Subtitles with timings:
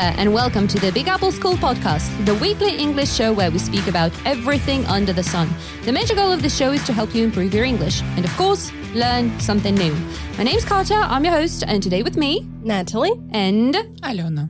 [0.00, 3.58] there, and welcome to the Big Apple School Podcast, the weekly English show where we
[3.58, 5.48] speak about everything under the sun.
[5.84, 8.34] The major goal of the show is to help you improve your English and, of
[8.36, 9.94] course, learn something new.
[10.38, 13.12] My name's Katja, I'm your host, and today with me, Natalie.
[13.32, 14.48] and Alena.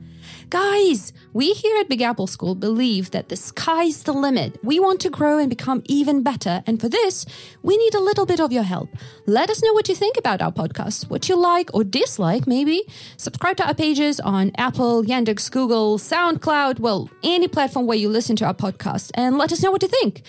[0.51, 4.59] Guys, we here at Big Apple School believe that the sky's the limit.
[4.61, 6.61] We want to grow and become even better.
[6.67, 7.25] And for this,
[7.63, 8.89] we need a little bit of your help.
[9.27, 12.83] Let us know what you think about our podcast, what you like or dislike, maybe.
[13.15, 18.35] Subscribe to our pages on Apple, Yandex, Google, SoundCloud, well, any platform where you listen
[18.35, 20.21] to our podcast, and let us know what you think.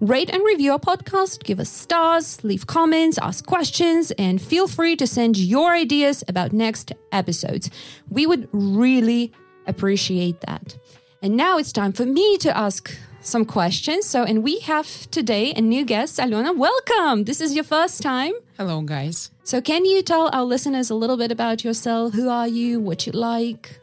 [0.00, 4.96] Rate and review our podcast, give us stars, leave comments, ask questions, and feel free
[4.96, 7.70] to send your ideas about next episodes.
[8.10, 9.32] We would really
[9.70, 10.76] appreciate that.
[11.22, 12.82] And now it's time for me to ask
[13.22, 14.06] some questions.
[14.06, 16.52] So, and we have today a new guest, Alona.
[16.56, 17.24] Welcome.
[17.24, 18.32] This is your first time.
[18.56, 19.30] Hello, guys.
[19.44, 22.14] So, can you tell our listeners a little bit about yourself?
[22.14, 22.80] Who are you?
[22.80, 23.78] What you like?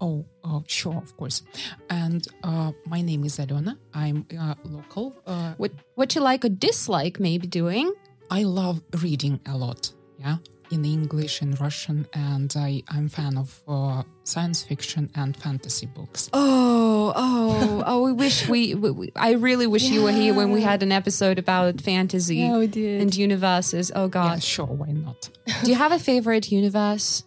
[0.00, 1.42] Oh, oh, sure, of course.
[1.90, 3.76] And uh, my name is Alena.
[3.94, 5.14] I'm uh, local.
[5.26, 7.92] Uh, What what you like or dislike maybe doing?
[8.30, 9.92] I love reading a lot.
[10.18, 10.36] Yeah,
[10.70, 16.28] in English and Russian, and I I'm fan of uh, science fiction and fantasy books.
[16.32, 18.02] Oh, oh, oh!
[18.02, 18.74] We wish we.
[18.74, 22.36] we, we I really wish you were here when we had an episode about fantasy
[22.36, 22.56] Yeah,
[23.00, 23.92] and universes.
[23.94, 25.30] Oh Yeah, sure, why not?
[25.62, 27.24] do you have a favorite universe?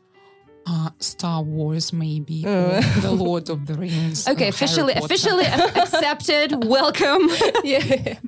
[0.68, 4.28] Uh, Star Wars, maybe, or The Lord of the Rings.
[4.34, 5.46] Okay, uh, officially, officially
[5.84, 6.64] accepted.
[6.66, 7.30] Welcome,
[7.64, 8.20] yeah.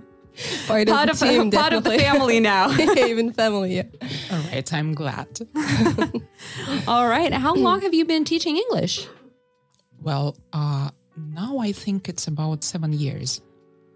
[0.67, 2.71] Part, part of of the team, part of the family now.
[2.97, 3.83] Even family, yeah.
[4.31, 5.27] All right, I'm glad.
[6.87, 7.33] All right.
[7.33, 9.07] How long have you been teaching English?
[10.01, 13.41] Well, uh, now I think it's about seven years.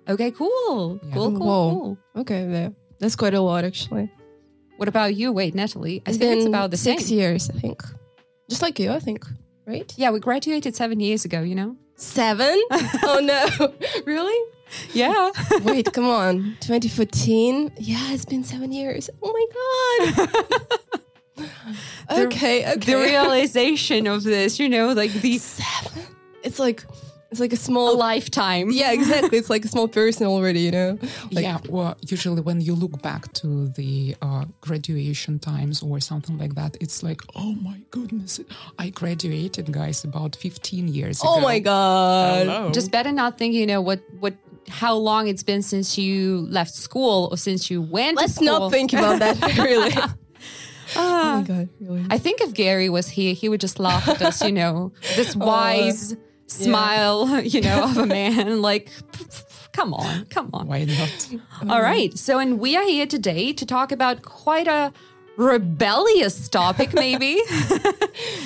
[0.08, 1.14] Okay, cool, Yeah.
[1.14, 1.70] cool, cool, Whoa.
[1.72, 1.98] cool.
[2.22, 2.70] Okay, yeah.
[3.00, 4.12] That's quite a lot, actually.
[4.78, 5.32] What about you?
[5.32, 6.04] Wait, Natalie.
[6.06, 7.18] I It's think it's about the six same.
[7.18, 7.82] years, I think.
[8.50, 9.26] Just like you, I think.
[9.66, 9.92] Right?
[9.98, 11.42] Yeah, we graduated seven years ago.
[11.42, 11.76] You know.
[11.96, 12.62] Seven?
[13.04, 13.74] oh no.
[14.06, 14.38] really?
[14.94, 15.32] Yeah.
[15.64, 16.58] Wait, come on.
[16.62, 17.74] 2014?
[17.78, 19.10] Yeah, it's been seven years.
[19.22, 19.46] Oh my
[20.18, 21.50] god.
[22.26, 22.92] okay, okay.
[22.92, 26.04] the realization of this, you know, like the seven.
[26.44, 26.86] It's like
[27.36, 28.70] it's like a a small lifetime.
[28.72, 29.38] Yeah, exactly.
[29.38, 30.98] It's like a small person already, you know?
[31.32, 36.38] Like, yeah, well, usually when you look back to the uh, graduation times or something
[36.38, 38.40] like that, it's like, oh my goodness,
[38.80, 41.34] I graduated, guys, about 15 years ago.
[41.36, 42.48] Oh my god.
[42.48, 42.72] Hello.
[42.72, 44.36] Just better not think, you know, what what
[44.70, 48.60] how long it's been since you left school or since you went Let's to school.
[48.62, 49.94] not think about that, really.
[49.98, 50.14] oh
[50.98, 51.38] Ah.
[51.42, 52.06] my god, really?
[52.10, 55.36] I think if Gary was here, he would just laugh at us, you know, this
[55.52, 56.16] wise
[56.48, 58.62] smile, you know, of a man.
[58.62, 58.90] Like,
[59.74, 60.68] come on, come on.
[60.68, 61.30] Why not?
[61.70, 62.16] All right.
[62.18, 64.94] So, and we are here today to talk about quite a
[65.38, 67.42] rebellious topic, maybe.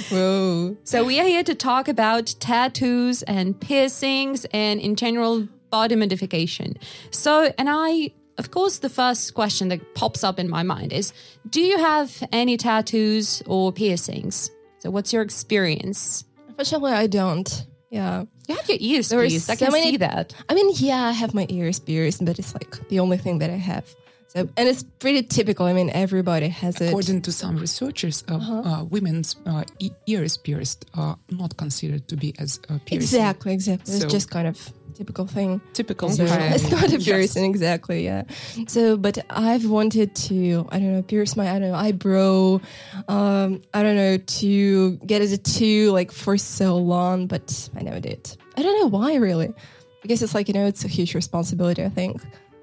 [0.10, 0.76] Whoa.
[0.84, 6.78] so, we are here to talk about tattoos and piercings and, in general, body modification.
[7.12, 11.14] So, and I, of course, the first question that pops up in my mind is
[11.50, 14.50] Do you have any tattoos or piercings?
[14.80, 16.26] So, what's your experience?
[16.48, 17.66] Unfortunately, I don't.
[17.90, 18.26] Yeah.
[18.48, 19.50] You have your ears There pierced.
[19.50, 20.34] I so can many- see that.
[20.50, 23.50] I mean, yeah, I have my ears pierced, but it's like the only thing that
[23.50, 23.86] I have.
[24.28, 25.66] So, and it's pretty typical.
[25.66, 26.90] I mean, everybody has it.
[26.90, 32.16] According to some researchers, uh, uh, women's uh, e- ears pierced are not considered to
[32.16, 32.98] be as uh, piercing.
[33.02, 33.96] Exactly, exactly.
[33.96, 35.62] It's just kind of typical thing.
[35.74, 36.10] Typical.
[36.10, 36.42] So- visual.
[36.56, 37.06] It's not a Yes.
[37.06, 38.04] piercing, exactly.
[38.04, 38.24] Yeah.
[38.68, 42.60] So, but I've wanted to, I don't know, pierce my, I don't know, eyebrow.
[43.08, 48.00] Um, I don't know, to get a tattoo like for so long, but I never
[48.02, 48.36] did.
[48.58, 49.54] I don't know why, really.
[50.02, 51.84] Because it's like you know, it's a huge responsibility.
[51.84, 52.22] I think.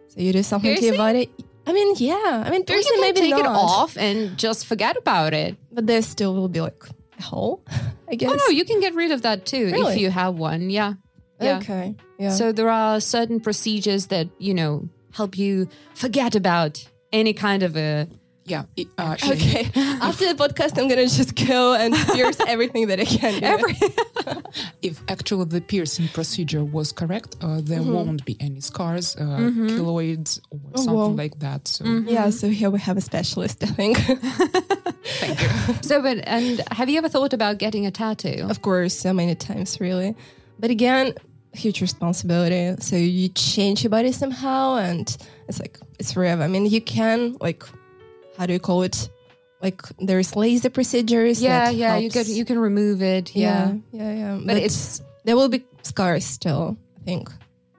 [0.09, 0.99] So you do something to your Piercing?
[0.99, 1.31] body.
[1.67, 2.45] I mean, yeah.
[2.47, 5.33] I mean, Or you piercing can maybe take not, it off and just forget about
[5.35, 5.57] it.
[5.73, 6.83] but there still will be like
[7.19, 7.65] a hole.
[8.11, 8.31] I guess.
[8.31, 10.71] Oh no, you can get rid of that too if you have one.
[10.71, 10.95] Yeah.
[11.41, 11.59] Yeah.
[11.59, 11.95] Okay.
[12.19, 12.31] Yeah.
[12.31, 17.77] So there are certain procedures that, you know, help you forget about any kind of
[17.77, 18.07] a
[18.49, 18.65] Yeah.
[18.77, 19.71] it- uh, Okay.
[20.01, 23.43] After the podcast, I'm gonna just go and pierce everything that I can.
[23.45, 23.75] every
[24.83, 27.93] If actually the piercing procedure was correct, uh, there Mm-hmm.
[27.93, 31.23] won't be any scars, uh, keloids, or something wow.
[31.23, 31.67] like that.
[31.69, 32.31] So Yeah.
[32.31, 33.63] So here we have a specialist.
[33.63, 33.99] I think.
[35.21, 35.49] thank you.
[35.83, 38.47] So but and have you ever thought about getting a tattoo?
[38.49, 40.15] of course, so many times, really.
[40.59, 41.13] But again,
[41.57, 42.81] huge responsibility.
[42.83, 45.07] So you change your body somehow, and
[45.49, 46.43] it's like it's forever.
[46.43, 47.65] I mean, you can like,
[48.39, 49.09] how do you call it?
[49.63, 51.41] Like there's laser procedures.
[51.43, 52.29] Yeah, yeah, you helps.
[52.29, 53.35] can you can remove it.
[53.35, 54.13] Yeah, Yeah.
[54.13, 54.41] yeah, yeah.
[54.45, 56.77] But it's there will be scars still.
[57.01, 57.29] I think.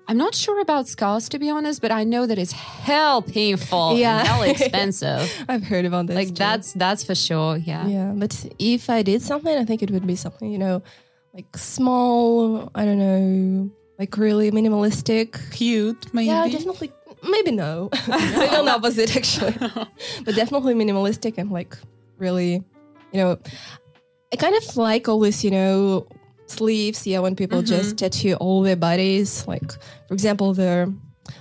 [0.10, 3.98] I'm not sure about scars to be honest, but I know that it's hell painful
[3.98, 4.20] Yeah.
[4.20, 5.30] and hell expensive.
[5.50, 6.16] I've heard about this.
[6.16, 6.34] like too.
[6.36, 7.58] that's that's for sure.
[7.58, 7.86] Yeah.
[7.88, 10.82] Yeah, but if I did something, I think it would be something, you know,
[11.34, 12.72] like small.
[12.76, 13.70] I don't know,
[14.00, 15.52] like really minimalistic.
[15.52, 16.28] Cute, maybe.
[16.28, 16.92] Yeah, definitely.
[17.24, 17.90] Maybe no.
[18.08, 19.54] Maybe on the opposite actually,
[20.24, 21.78] but definitely minimalistic and like
[22.18, 22.64] really,
[23.12, 23.40] you know,
[24.32, 26.08] I kind of like all this, you know,
[26.46, 27.08] sleeves.
[27.08, 27.76] Yeah, when people mm-hmm.
[27.76, 29.48] just tattoo all their bodies.
[29.48, 29.72] Like,
[30.08, 30.94] for example, the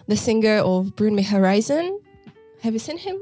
[0.07, 2.01] the singer of Bring Me Horizon.
[2.63, 3.21] Have you seen him?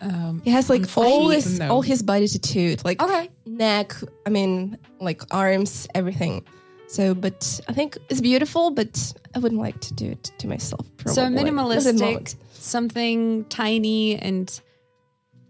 [0.00, 1.70] Um, He has like all his no.
[1.70, 3.30] all his body tattooed, like Okay.
[3.46, 3.94] neck.
[4.26, 6.44] I mean, like arms, everything.
[6.88, 10.86] So, but I think it's beautiful, but I wouldn't like to do it to myself.
[10.96, 11.14] Probably.
[11.14, 14.60] So At minimalistic, something tiny and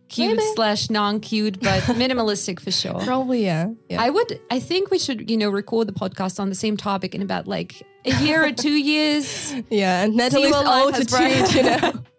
[0.08, 0.54] cute Maybe.
[0.54, 3.00] slash non-cute, but minimalistic for sure.
[3.00, 3.68] Probably, yeah.
[3.88, 4.00] yeah.
[4.00, 4.40] I would.
[4.50, 7.46] I think we should, you know, record the podcast on the same topic in about
[7.48, 9.52] like a year or two years.
[9.70, 11.92] yeah, and Natalie's what life old has to cheat, you know.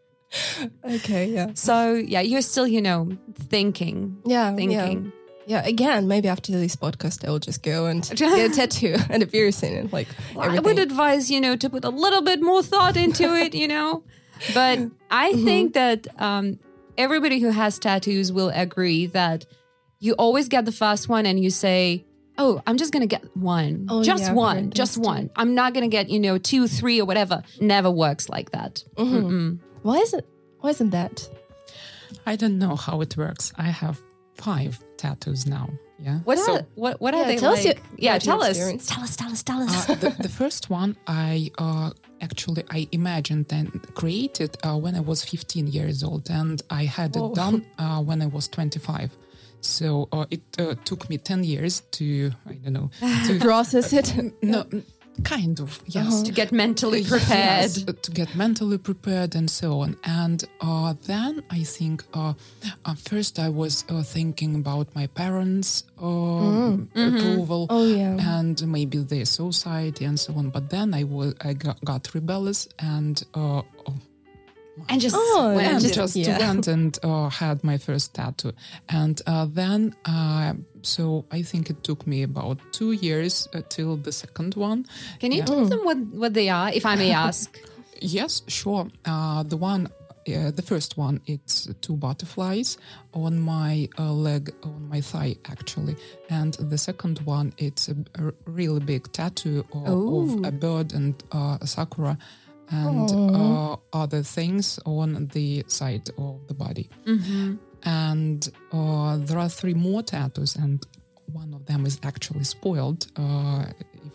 [0.83, 1.51] okay, yeah.
[1.54, 5.06] So yeah, you're still, you know, thinking, Yeah, thinking.
[5.06, 5.12] Yeah.
[5.48, 9.22] Yeah, again, maybe after this podcast, I will just go and get a tattoo and
[9.22, 10.63] a piercing and like I everything.
[10.63, 14.04] would advise, you know, to put a little bit more thought into it, you know.
[14.56, 14.80] But
[15.12, 15.45] I Mm-hmm.
[15.45, 16.60] think that um,
[16.98, 19.45] everybody who has tattoos will agree that
[20.00, 22.06] you always get the first one and you say,
[22.39, 25.30] Oh, I'm just gonna get one, Oh, just yeah, one, just one.
[25.36, 27.44] I'm not gonna get, you know, two, three, or whatever.
[27.62, 28.83] Never works like that.
[28.98, 29.57] Mm-hmm.
[29.87, 30.25] Why is it?
[30.61, 31.15] Why isn't that?
[32.25, 33.53] I don't know how it works.
[33.67, 33.97] I have
[34.35, 35.67] five tattoos now.
[36.05, 36.19] Yeah.
[36.27, 37.77] What So, are what what Yeah, are they tell us like?
[37.77, 38.85] your- yeah, about your tell us.
[38.87, 39.89] Tell us, tell us, tell us.
[39.89, 43.69] uh, the, the first one I uh, actually I imagined and
[44.01, 47.27] created uh, when I was 15 years old, and I had Whoa.
[47.29, 49.11] it done uh, when I was 25.
[49.61, 52.89] So uh, it uh, took me 10 years to I don't know
[53.27, 54.13] to Process it.
[54.43, 54.65] no
[55.23, 57.71] kind of yes to get mentally prepared.
[57.71, 59.97] Yes, to get mentally prepared and so on.
[60.03, 62.33] And uh, then I think uh,
[62.85, 68.17] uh, first I was uh, thinking about my parents' uh, approval Oh, yeah.
[68.39, 70.50] and maybe their society and so on.
[70.50, 73.21] But then I was I got, got rebellious and.
[73.33, 73.94] Uh, oh,
[74.89, 75.72] and just Oh, went.
[75.74, 76.38] and just- just yeah.
[76.39, 78.51] went and uh, had my first tattoo.
[78.89, 83.98] And uh, then, uh, so I think it took me about two years uh, till
[83.98, 84.86] the second one.
[85.19, 85.45] Can you Yeah.
[85.45, 87.57] tell them what what they are, if I may ask?
[88.01, 88.88] Yes, sure.
[89.06, 89.88] Uh, the one,
[90.27, 92.77] uh, the first one, it's two butterflies
[93.13, 95.95] on my uh, leg, on my thigh, actually.
[96.30, 101.13] And the second one, it's a, a really big tattoo of, of a bird and
[101.31, 102.18] uh, a sakura
[102.69, 106.89] and uh, other things on the side of the body.
[107.83, 110.83] And uh, there are three more tattoos, and
[111.31, 113.07] one of them is actually spoiled.
[113.15, 113.65] Uh,
[114.03, 114.13] if,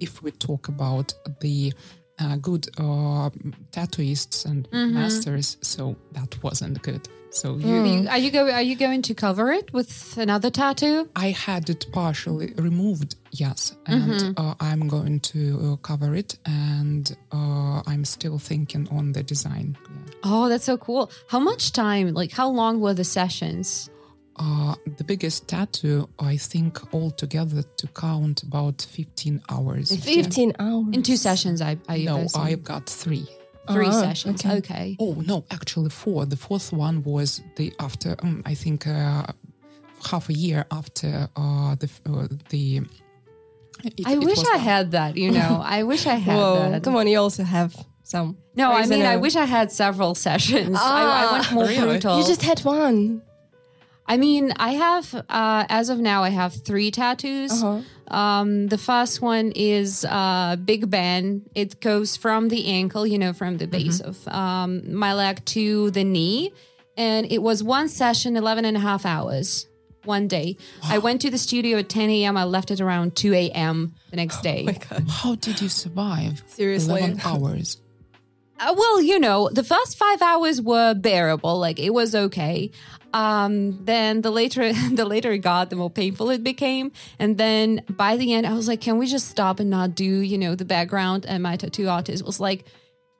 [0.00, 1.72] if we talk about the
[2.18, 3.30] uh, good uh,
[3.72, 7.08] tattooists and masters, so that wasn't good.
[7.32, 8.50] So you, You- Are you go?
[8.50, 11.08] Are you going to cover it with another tattoo?
[11.14, 17.16] I had it partially removed, yes, and uh, I'm going to uh, cover it, and
[17.32, 19.76] uh, I'm still thinking on the design.
[19.88, 20.14] Yeah.
[20.24, 21.10] Oh, that's so cool.
[21.28, 22.12] How much time?
[22.14, 23.90] Like, how long were the sessions?
[24.36, 29.94] Uh, the biggest tattoo, I think, altogether to count about 15 hours.
[29.94, 30.86] 15 hours.
[30.94, 32.26] In two sessions, I, I No.
[32.34, 33.28] I've got three.
[33.68, 34.44] Three Ah, sessions.
[34.44, 34.58] okay.
[34.58, 34.96] Okay.
[34.98, 36.26] Oh no, actually four.
[36.26, 38.16] The fourth one was the after.
[38.22, 39.26] Um, I think uh,
[40.10, 42.82] half a year after uh, the uh, the.
[43.84, 44.60] it- I it wish I done.
[44.60, 45.16] had that.
[45.16, 46.82] You know, I wish I had Whoa, that.
[46.82, 48.36] come on, you also have some.
[48.54, 50.76] No, I mean, I wish I had several sessions.
[50.76, 51.80] I, I Ah, want more really?
[51.98, 52.18] brutal.
[52.18, 53.22] You just had one.
[54.10, 57.52] I mean, I have, uh, as of now, I have three tattoos.
[57.62, 57.80] Uh-huh.
[58.12, 61.42] Um, the first one is uh, Big Ben.
[61.54, 65.92] It goes from the ankle, you know, from the base of um, my leg to
[65.92, 66.52] the knee.
[66.96, 69.68] And it was one session, 11 and a half hours,
[70.02, 70.56] one day.
[70.82, 72.36] I went to the studio at 10 a.m.
[72.36, 73.94] I left it around 2 a.m.
[74.10, 74.76] the next day.
[75.08, 76.42] How did you survive?
[76.48, 76.98] Seriously.
[76.98, 77.80] eleven hours.
[78.60, 81.58] Uh, well, you know, the first five hours were bearable.
[81.58, 82.70] Like it was okay.
[83.12, 86.92] Um, then the later the later it got, the more painful it became.
[87.18, 90.04] And then by the end, I was like, can we just stop and not do,
[90.04, 91.26] you know, the background?
[91.26, 92.64] And my tattoo artist was like,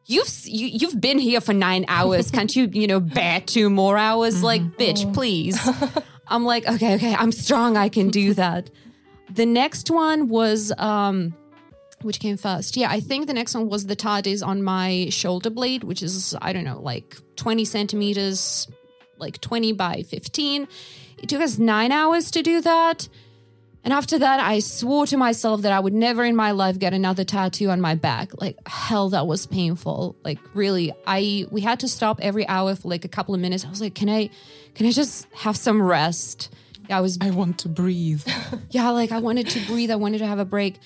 [0.06, 2.30] You've s- you, you've been here for nine hours.
[2.36, 4.42] Can't you, you know, bear two more hours?
[4.42, 5.56] Like, bitch, please.
[6.26, 7.76] I'm like, okay, okay, I'm strong.
[7.76, 8.70] I can do that.
[9.32, 11.34] The next one was um
[12.02, 12.76] which came first?
[12.78, 16.34] Yeah, I think the next one was the TARDIS on my shoulder blade, which is,
[16.40, 18.66] I don't know, like 20 centimeters,
[19.20, 20.66] like 20 by 15.
[21.18, 23.08] It took us nine hours to do that.
[23.82, 26.92] And after that, I swore to myself that I would never in my life get
[26.92, 28.38] another tattoo on my back.
[28.38, 30.16] Like hell, that was painful.
[30.22, 33.64] Like really, I we had to stop every hour for like a couple of minutes.
[33.64, 34.28] I was like, can I,
[34.74, 36.52] can I just have some rest?
[36.90, 38.26] Yeah, I was I want to breathe.
[38.70, 39.90] yeah, like I wanted to breathe.
[39.90, 40.78] I wanted to have a break.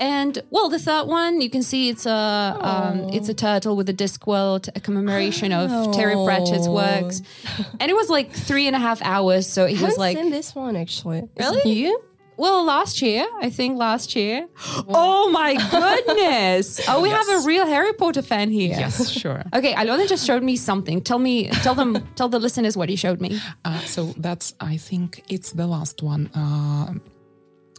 [0.00, 3.88] And well, the third one you can see it's a um, it's a turtle with
[3.88, 6.72] a Discworld, a commemoration of Terry Pratchett's Oh.
[6.72, 7.22] works,
[7.80, 9.46] and it was like three and a half hours.
[9.48, 11.28] So he I was like, seen this one actually.
[11.38, 11.72] Really?
[11.72, 12.00] you?
[12.36, 14.46] well, last year I think last year.
[14.88, 16.80] Oh my goodness!
[16.88, 18.76] Oh, we have a real Harry Potter fan here.
[18.78, 19.42] yes, sure.
[19.52, 21.00] Okay, Alona just showed me something.
[21.02, 23.40] Tell me, tell them, tell the listeners what he showed me.
[23.64, 26.94] Uh, so that's, I think, it's the last one uh,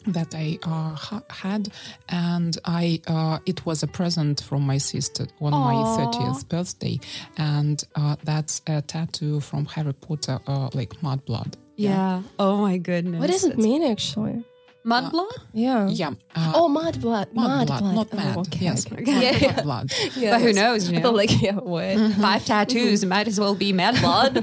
[0.08, 1.70] that I uh, ha- had,
[2.10, 7.00] and I uh, it was a present from my sister on my thirtieth birthday,
[7.38, 11.54] and uh, that's a tattoo from Harry Potter, uh, like Mudblood.
[11.76, 12.22] Yeah.
[12.38, 13.20] Oh my goodness.
[13.20, 14.44] What does it mean actually?
[14.86, 15.32] Mudblood?
[15.54, 15.88] Yeah.
[15.90, 16.14] Yeah.
[16.34, 17.28] Uh, Oh, mud blood.
[17.34, 17.96] Mud Mud blood, blood.
[17.96, 18.38] not Oh, mad.
[18.38, 19.04] okay, yes, okay.
[19.04, 19.62] blood, Yeah, yeah.
[19.62, 19.92] blood, blood.
[20.16, 21.12] Yeah, But who knows, you know?
[21.22, 21.98] like, yeah, what?
[22.22, 24.34] Five tattoos might as well be mad blood.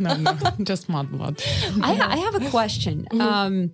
[0.00, 1.40] no, no, just mud blood.
[1.80, 3.06] I, I have a question.
[3.20, 3.72] Um,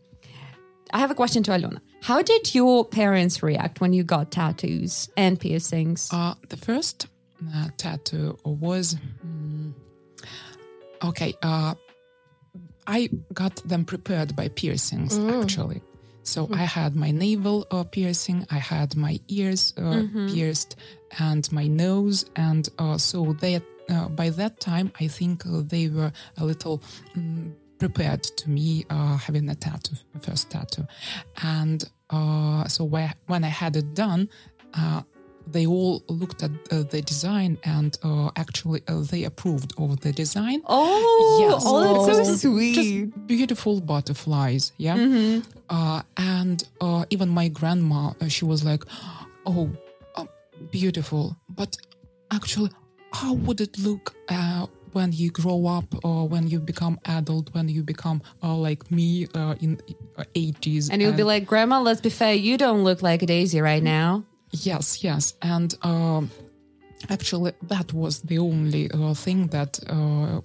[0.92, 1.80] I have a question to Alona.
[2.02, 6.08] How did your parents react when you got tattoos and piercings?
[6.12, 7.06] Uh, the first
[7.54, 9.72] uh, tattoo was mm,
[11.02, 11.34] okay.
[11.42, 11.74] Uh,
[12.86, 15.80] I got them prepared by piercings actually.
[16.22, 20.76] So I had my navel uh, piercing, I had my ears uh, pierced,
[21.18, 23.60] and my nose, and uh, so they
[23.90, 26.82] uh, by that time I think uh, they were a little.
[27.16, 27.54] mm
[27.88, 30.86] prepared to me uh, having a tattoo, first tattoo,
[31.42, 31.80] and
[32.16, 34.22] uh, so whe- when I had it done,
[34.80, 35.02] uh,
[35.54, 40.12] they all looked at uh, the design and uh, actually uh, they approved of the
[40.12, 40.58] design.
[40.66, 41.62] oh, Yes.
[41.66, 42.36] oh, that's so Oh.
[42.46, 42.74] sweet.
[42.80, 44.96] Just beautiful butterflies, yeah.
[45.68, 48.82] Uh, and uh, even my grandma, uh, she was like,
[49.50, 49.68] "Oh,
[50.16, 50.24] uh,
[50.78, 51.24] beautiful,"
[51.60, 51.70] but
[52.38, 52.70] actually,
[53.12, 57.68] how would it look uh, when you grow up, or when you become adult, when
[57.68, 59.80] you become uh, like me uh, in
[60.34, 60.90] eighties?
[60.90, 63.82] and you'll be like, Grandma, let's be fair, you don't look like a daisy right
[63.82, 64.24] now.
[64.50, 66.30] Yes, yes, and um,
[67.10, 70.40] actually, that was the only uh, thing that uh,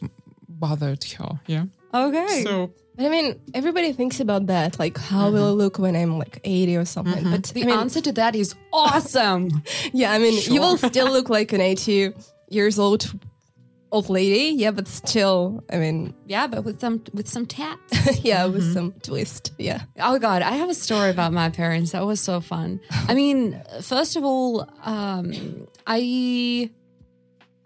[0.48, 1.40] bothered her.
[1.48, 1.66] Yeah.
[1.94, 2.44] Okay.
[2.44, 4.78] So I mean, everybody thinks about that.
[4.78, 7.32] Like, how will I look when I'm like 80 or something?
[7.32, 9.64] But the I mean, answer to that is awesome.
[9.94, 12.14] yeah, I mean, you will still look like an 80
[12.50, 13.10] years old
[13.92, 14.56] old lady.
[14.56, 18.20] Yeah, but still, I mean, yeah, but with some with some tats.
[18.24, 19.54] yeah, with some twist.
[19.58, 19.84] Yeah.
[20.00, 21.92] Oh God, I have a story about my parents.
[21.92, 22.80] That was so fun.
[22.92, 26.70] I mean, first of all, um, I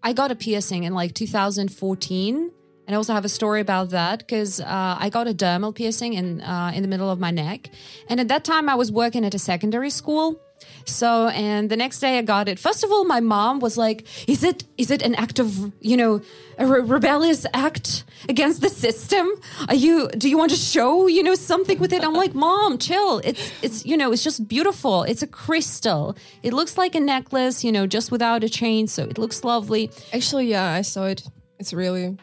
[0.02, 2.52] I got a piercing in like 2014,
[2.88, 6.14] and I also have a story about that because uh, I got a dermal piercing
[6.14, 7.70] in uh, in the middle of my neck,
[8.10, 10.40] and at that time I was working at a secondary school.
[10.86, 12.60] So, and the next day I got it.
[12.60, 15.98] First of all, my mom was like, "Is it is it an act of you
[15.98, 16.22] know
[16.58, 19.28] a re- rebellious act against the system?
[19.70, 22.78] Are you do you want to show you know something with it?" I'm like, "Mom,
[22.78, 23.20] chill.
[23.24, 25.04] It's it's you know it's just beautiful.
[25.04, 26.16] It's a crystal.
[26.42, 29.90] It looks like a necklace, you know, just without a chain, so it looks lovely."
[30.12, 31.24] Actually, yeah, I saw it.
[31.60, 32.18] It's really.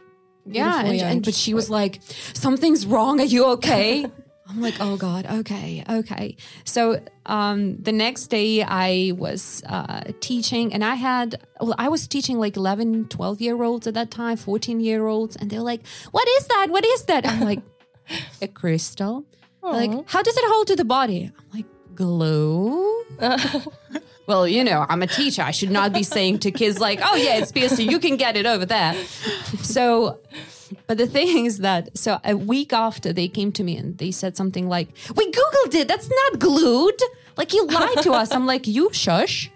[0.46, 2.00] Yeah, beautiful, and, and but she was like,
[2.34, 3.20] "Something's wrong.
[3.20, 4.06] Are you okay?"
[4.50, 10.74] I'm like, "Oh God, okay, okay." So um, the next day, I was uh, teaching,
[10.74, 14.36] and I had well, I was teaching like 11, 12 year olds at that time,
[14.36, 16.66] 14 year olds, and they're like, "What is that?
[16.70, 17.60] What is that?" I'm like,
[18.42, 19.24] "A crystal."
[19.62, 21.30] Like, how does it hold to the body?
[21.36, 23.04] I'm like, glue.
[24.26, 25.42] well, you know, I'm a teacher.
[25.42, 27.90] I should not be saying to kids like, "Oh yeah, it's piercing.
[27.90, 28.94] You can get it over there."
[29.62, 30.18] So,
[30.86, 34.10] but the thing is that so a week after they came to me and they
[34.10, 35.88] said something like, "We googled it.
[35.88, 37.00] That's not glued.
[37.36, 39.50] Like you lied to us." I'm like, "You shush,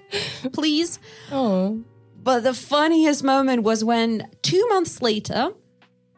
[0.53, 0.99] please."
[1.33, 1.83] Oh.
[2.23, 5.51] But the funniest moment was when two months later,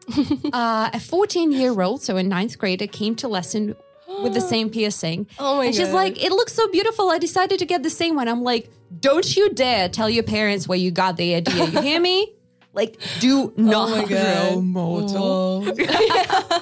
[0.52, 3.74] uh, a 14 year old, so a ninth grader, came to lesson
[4.22, 5.26] with the same piercing.
[5.38, 5.94] Oh my and she's God.
[5.94, 7.10] like, it looks so beautiful.
[7.10, 8.28] I decided to get the same one.
[8.28, 11.64] I'm like, don't you dare tell your parents where you got the idea.
[11.64, 12.32] You hear me?
[12.76, 13.88] Like, do not.
[13.88, 14.52] Oh my God.
[14.52, 15.64] Role model.
[15.64, 16.60] Whoa.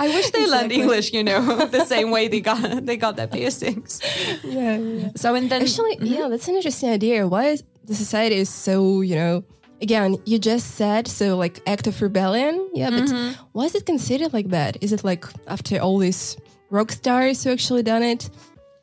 [0.00, 3.26] I wish they learned English, you know, the same way they got they got their
[3.26, 4.00] piercings.
[4.44, 5.08] yeah, yeah.
[5.16, 6.06] So and then Actually, mm-hmm.
[6.06, 7.26] yeah, that's an interesting idea.
[7.26, 9.44] Why is the society is so, you know,
[9.82, 12.70] again, you just said so like act of rebellion.
[12.72, 13.42] Yeah, but mm-hmm.
[13.52, 14.78] why is it considered like that?
[14.80, 16.36] Is it like after all these
[16.70, 18.30] rock stars who actually done it?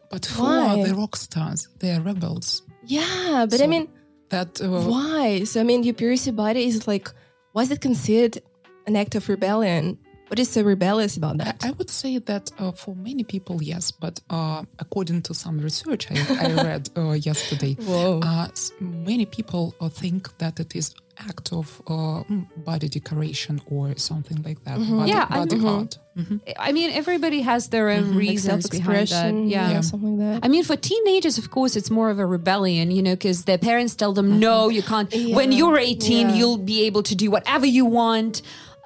[0.09, 0.67] But who Why?
[0.67, 1.67] are the rock stars?
[1.79, 2.61] They are rebels.
[2.85, 3.87] Yeah, but I mean,
[4.29, 5.43] That uh, why?
[5.43, 7.09] So I mean, your pierced body is like,
[7.57, 8.41] is it considered
[8.87, 9.97] an act of rebellion?
[10.27, 11.63] What is so rebellious about that?
[11.63, 16.07] I would say that uh, for many people, yes, but uh, according to some research
[16.11, 16.15] I,
[16.47, 18.19] I read uh, yesterday, Whoa.
[18.23, 18.47] uh,
[18.79, 24.41] many people uh, think that it is act of uh, mm, body decoration or something
[24.43, 24.77] like that.
[24.79, 25.77] Body, Yeah, I- body mhm.
[25.79, 25.97] art.
[26.17, 26.41] Mhm.
[26.59, 29.07] I mean, everybody has their own like reasons behind that.
[29.09, 29.71] self-expression, Yeah.
[29.71, 30.45] yeah, something like that.
[30.45, 33.57] I mean, for teenagers, of course, it's more of a rebellion, you know, because their
[33.57, 35.13] parents tell them, no, you can't.
[35.13, 36.35] When you're 18, Yeah.
[36.35, 38.41] you'll be able to do whatever you want.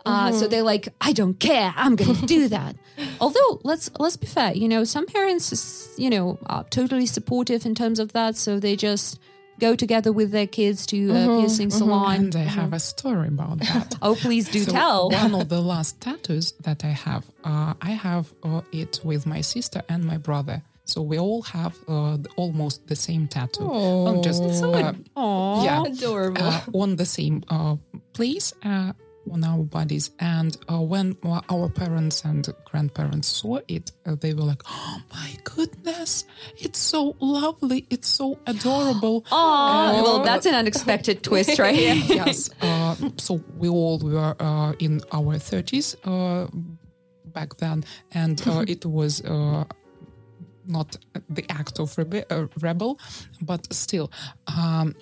[0.06, 1.74] Uh, So they're like, I don't care.
[1.76, 2.76] I'm going to do that.
[3.22, 7.66] Although, let's let's be fair, you know, some parents, is, you know, are totally supportive
[7.66, 8.36] in terms of that.
[8.36, 9.20] So they just
[9.60, 12.16] go together with their kids to a piercing salon.
[12.16, 13.96] And I have a story about that.
[14.02, 15.10] Oh, please do So tell.
[15.24, 19.42] One of the last tattoos that I have, uh, I have uh, it with my
[19.42, 20.62] sister and my brother.
[20.86, 23.68] So we all have uh, almost the same tattoo.
[23.70, 25.64] Oh, just uh, Aw.
[25.64, 26.42] yeah, Adorable.
[26.42, 27.76] uh, on the same uh,
[28.14, 28.94] place uh,
[29.32, 30.12] on our bodies.
[30.20, 35.02] And uh, when uh, our parents and grandparents saw it, uh, they were like, "Oh
[35.12, 36.26] my goodness,
[36.58, 37.86] it's so lovely!
[37.90, 40.02] It's so adorable!" Aw.
[40.02, 41.76] Well, that's an unexpected twist, right?
[41.76, 42.50] yes.
[42.62, 46.48] Uh, so we all were uh, in our 30s uh,
[47.34, 49.22] back then, and uh, it was.
[49.24, 49.66] Uh,
[50.70, 50.96] not
[51.30, 53.00] the act of rebe- uh, rebel,
[53.42, 54.12] but still,
[54.56, 54.96] um,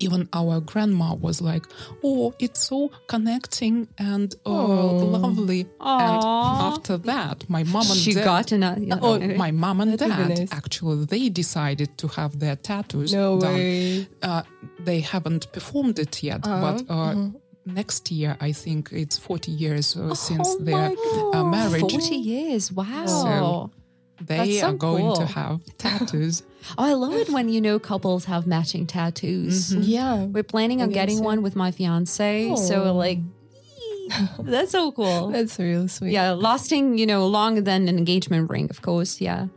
[0.00, 1.64] even our grandma was like,
[2.04, 4.50] "Oh, it's so connecting and uh,
[5.18, 6.22] lovely." And
[6.70, 8.78] after that, my mom and She dad, got enough.
[8.78, 8.98] Yeah.
[9.02, 10.52] Oh, my mom and That dad nice.
[10.52, 13.54] actually they decided to have their tattoos No done.
[13.54, 14.06] way.
[14.22, 14.42] Uh,
[14.84, 17.14] they haven't performed it yet, but uh,
[17.66, 20.92] next year I think it's 40 years uh, since Oh their
[21.32, 21.80] uh, marriage.
[21.80, 22.72] 40 years.
[22.72, 23.06] Wow.
[23.06, 23.70] So
[24.20, 26.42] they so are going to have tattoos.
[26.76, 29.74] oh, I love it when, you know, couples have matching tattoos.
[29.74, 30.24] Yeah.
[30.24, 32.54] We're planning on getting one with my fiance.
[32.56, 32.92] So, Oh.
[32.94, 33.18] like,
[34.40, 35.28] that's so cool.
[35.32, 36.12] That's really sweet.
[36.12, 39.20] Yeah, lasting, you know, longer than an engagement ring, of course.
[39.20, 39.48] Yeah.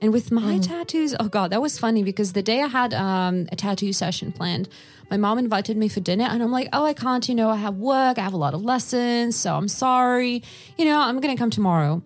[0.00, 3.46] And with my tattoos, oh God, that was funny because the day I had um,
[3.52, 4.68] a tattoo session planned,
[5.10, 7.56] my mom invited me for dinner and I'm like, oh, I can't, you know, I
[7.56, 10.42] have work, I have a lot of lessons, so I'm sorry.
[10.78, 12.02] You know, I'm going to come tomorrow.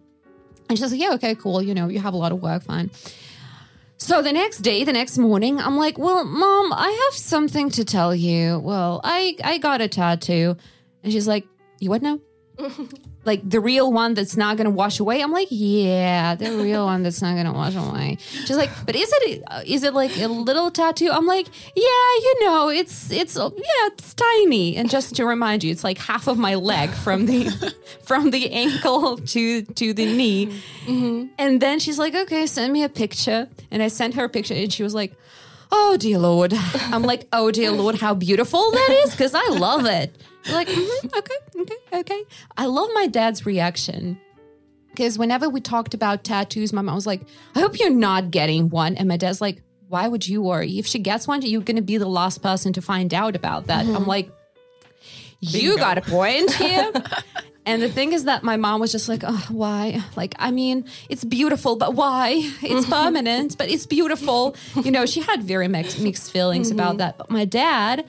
[0.69, 1.63] And she's like, yeah, okay, cool.
[1.63, 2.91] You know, you have a lot of work, fine.
[3.99, 7.85] So the next day, the next morning, I'm like, "Well, mom, I have something to
[7.85, 8.59] tell you.
[8.59, 10.57] Well, I I got a tattoo."
[11.05, 11.47] And she's like,
[11.79, 12.19] "You what now?"
[13.25, 15.23] like the real one that's not going to wash away.
[15.23, 18.97] I'm like, "Yeah, the real one that's not going to wash away." She's like, "But
[18.97, 21.83] is it uh, it like a little tattoo?" I'm like, "Yeah,
[22.25, 26.27] you know, it's it's yeah, it's tiny." And just to remind you, it's like half
[26.27, 30.61] of my leg from the from the ankle to to the knee.
[31.39, 33.49] And then she's like, okay, send me a picture.
[33.71, 35.13] And I sent her a picture and she was like,
[35.73, 36.55] oh, dear Lord.
[36.75, 40.15] I'm like, oh, dear Lord, how beautiful that is because I love it.
[40.45, 42.25] You're like, "Mhm, okay, okay, okay.
[42.57, 44.21] I love my dad's reaction.
[44.91, 47.23] Because whenever we talked about tattoos, my mom was like,
[47.55, 48.95] I hope you're not getting one.
[48.97, 50.79] And my dad's like, why would you worry?
[50.79, 53.69] If she gets one, you're going to be the last person to find out about
[53.69, 53.87] that.
[53.87, 54.31] I'm like,
[55.41, 56.93] you got a point here.
[57.65, 60.03] and the thing is that my mom was just like, oh, why?
[60.17, 62.51] Like, I mean, it's beautiful, but why?
[62.63, 64.57] It's permanent, but it's beautiful.
[64.83, 66.99] You know, she had very mixed, mixed feelings about mm-hmm.
[66.99, 67.19] that.
[67.19, 68.05] But my dad,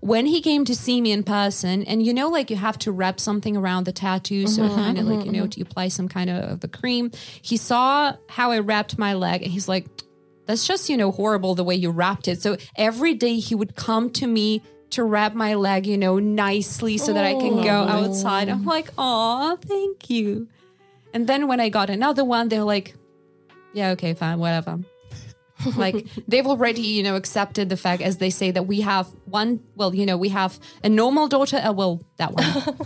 [0.00, 2.92] when he came to see me in person, and you know, like you have to
[2.92, 5.88] wrap something around the tattoo, so mm-hmm, kind of like, mm-hmm, you know, to apply
[5.88, 7.10] some kind of the cream.
[7.42, 9.86] He saw how I wrapped my leg, and he's like,
[10.46, 12.40] that's just, you know, horrible the way you wrapped it.
[12.40, 16.98] So every day he would come to me to wrap my leg, you know, nicely
[16.98, 18.48] so that I can go outside.
[18.48, 20.48] I'm like, oh, thank you.
[21.12, 22.94] And then when I got another one, they're like,
[23.72, 24.78] yeah, okay, fine, whatever.
[25.76, 29.60] like they've already, you know, accepted the fact, as they say, that we have one.
[29.74, 31.56] Well, you know, we have a normal daughter.
[31.56, 32.76] Uh, well, that one,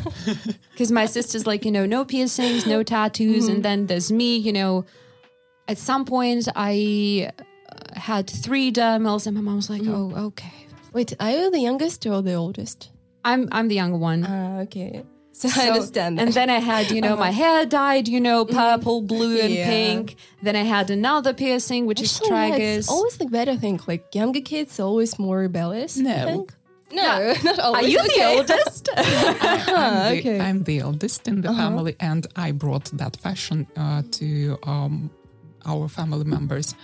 [0.72, 4.36] because my sister's like, you know, no piercings, no tattoos, and then there's me.
[4.36, 4.84] You know,
[5.66, 7.32] at some point I
[7.68, 10.69] uh, had three dermals, and my mom was like, oh, okay.
[10.92, 12.90] Wait, are you the youngest or the oldest?
[13.24, 14.24] I'm I'm the younger one.
[14.26, 15.04] Ah, okay.
[15.32, 16.18] So, I understand.
[16.18, 16.22] that.
[16.26, 19.70] And then I had, you know, my hair dyed, you know, purple, blue, and Yeah.
[19.70, 20.16] pink.
[20.42, 22.78] Then I had another piercing, which is Actually, yeah, tragus.
[22.78, 23.80] it's always the better thing.
[23.86, 25.96] Like younger kids are always more rebellious.
[25.98, 26.24] I No.
[26.26, 26.54] think.
[26.92, 27.84] No, not always.
[27.84, 28.18] Are you okay.
[28.18, 28.88] the oldest?
[28.96, 30.40] I'm, the, okay.
[30.40, 35.08] I'm the eldest in the family, and I brought that fashion uh, to um,
[35.66, 36.74] our family members.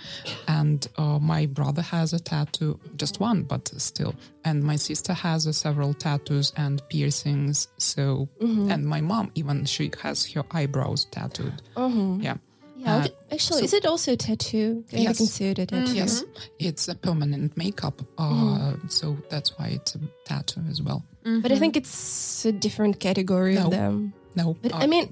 [0.47, 4.15] And uh, my brother has a tattoo, just one, but still.
[4.45, 7.67] And my sister has uh, several tattoos and piercings.
[7.77, 11.61] So, and my mom even she has her eyebrows tattooed.
[11.77, 12.37] Yeah.
[12.79, 14.83] Yeah, Uh, actually, is it also a tattoo?
[14.89, 15.19] Can Yes.
[15.19, 15.93] you consider it a tattoo?
[15.95, 16.23] Yes,
[16.59, 21.01] it's a permanent makeup, uh, so that's why it's a tattoo as well.
[21.23, 23.65] But I think it's a different category No.
[23.65, 24.13] of them.
[24.35, 25.09] No, But uh, I mean,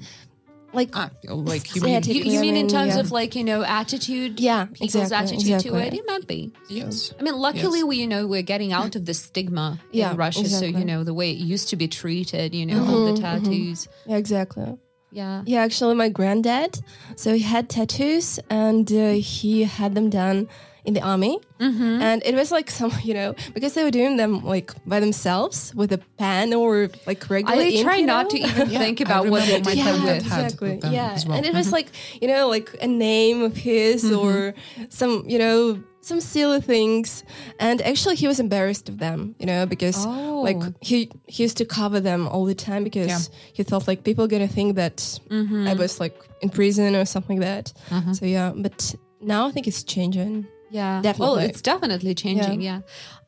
[0.75, 2.03] like, ah, like you mean?
[2.03, 2.99] You, you mean in terms yeah.
[3.01, 4.39] of like, you know, attitude?
[4.39, 5.93] Yeah, People's exactly, attitude to it?
[5.93, 6.51] It might be.
[6.69, 7.13] yes.
[7.19, 7.87] I mean, luckily, Yes.
[7.87, 10.39] we, you know, we're getting out of the stigma Yeah, in Russia.
[10.39, 10.69] So, exactly.
[10.69, 13.87] Mm-hmm, you know, the way it used to be treated, you know, all the tattoos.
[14.05, 14.77] yeah, exactly.
[15.11, 15.43] Yeah.
[15.45, 16.77] Yeah, actually, my granddad,
[17.15, 20.49] so he had tattoos and uh, he had them done
[20.85, 21.39] in the army.
[21.59, 22.01] Mm-hmm.
[22.01, 25.73] And it was like some, you know, because they were doing them like by themselves
[25.75, 28.29] with a pen or like regular I ink, try you not know?
[28.29, 30.23] to even Yeah, think about what they remember my did dad with.
[30.31, 30.75] had exactly.
[30.77, 31.37] them yeah, well.
[31.37, 31.87] and it was like
[32.21, 34.15] you know, like a name of his Mm-hmm.
[34.27, 34.53] or
[34.89, 37.23] some, you know, some silly things.
[37.59, 40.41] And actually, he was embarrassed of them, you know, because Oh.
[40.43, 43.19] like he he used to cover them all the time because Yeah.
[43.53, 44.97] he thought like people gonna think that
[45.29, 45.67] Mm-hmm.
[45.67, 47.47] I was like in prison or something like
[47.89, 48.15] that.
[48.15, 50.45] So yeah, but now I think it's changing.
[50.69, 51.01] Yeah.
[51.01, 51.37] Definitely.
[51.37, 52.61] Well, it's definitely changing.
[52.61, 52.81] Yeah.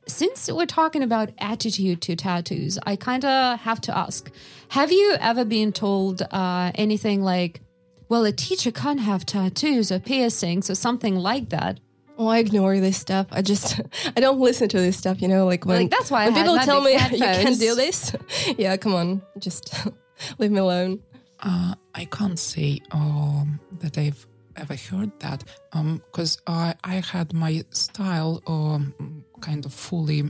[0.08, 4.32] Since we're talking about attitude to tattoos, I kind of have to ask
[4.70, 7.62] Have you ever been told uh, anything like,
[8.10, 11.80] well, a teacher can't have tattoos or piercings or something like that?
[12.18, 13.28] Oh, I ignore this stuff.
[13.32, 13.80] I just
[14.16, 15.22] I don't listen to this stuff.
[15.22, 17.60] You know, like when Like, that's why when had people tell big me you can't
[17.60, 18.16] do this.
[18.58, 19.74] yeah, come on, just
[20.40, 21.02] leave me alone.
[21.40, 24.26] Uh, I can't say um, that I've
[24.58, 30.30] ever heard that because I, I had my style um, kind of fully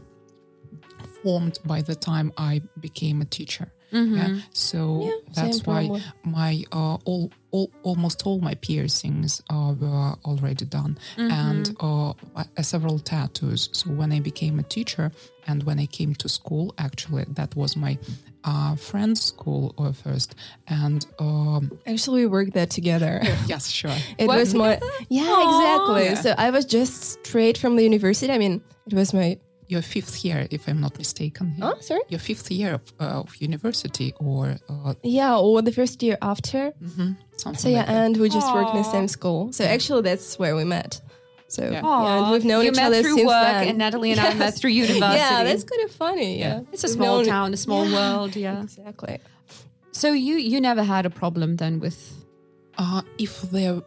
[1.24, 3.72] formed by the time I became a teacher.
[3.92, 4.40] Yeah?
[4.54, 6.04] So that's why probably.
[6.24, 12.44] my uh, all, all almost all my piercings uh, were already done and uh, uh,
[12.62, 13.70] several tattoos.
[13.72, 15.12] So when I became a teacher
[15.48, 17.98] and when I came to school, actually that was my
[18.44, 20.36] uh, friend's school uh, first,
[20.68, 23.20] and um, Actually, we worked that together.
[23.48, 23.92] yes, sure.
[24.18, 24.38] It What?
[24.40, 26.06] was my yeah, exactly.
[26.06, 26.22] Yeah.
[26.22, 28.32] So I was just straight from the university.
[28.32, 29.38] I mean, it was my
[29.70, 31.56] Your fifth year, if I'm not mistaken.
[31.62, 36.02] oh sorry Your fifth year of, uh, of university or uh, yeah, or the first
[36.04, 36.72] year after.
[37.38, 38.06] something So yeah, like that.
[38.06, 39.52] and we just worked in the same school.
[39.52, 41.02] So actually, that's where we met.
[41.50, 43.68] So yeah, Aw, and we've known you each met other through since work, then.
[43.70, 44.60] and Natalie and I met Yes.
[44.60, 45.18] through university.
[45.18, 46.40] Yeah, that's kind of funny.
[46.40, 47.96] Yeah, it's a We've small known- town, a small Yeah.
[47.98, 48.36] world.
[48.36, 48.64] Yeah.
[48.64, 49.20] Exactly.
[49.92, 51.98] So you you never had a problem then with
[52.78, 53.82] Uh, if there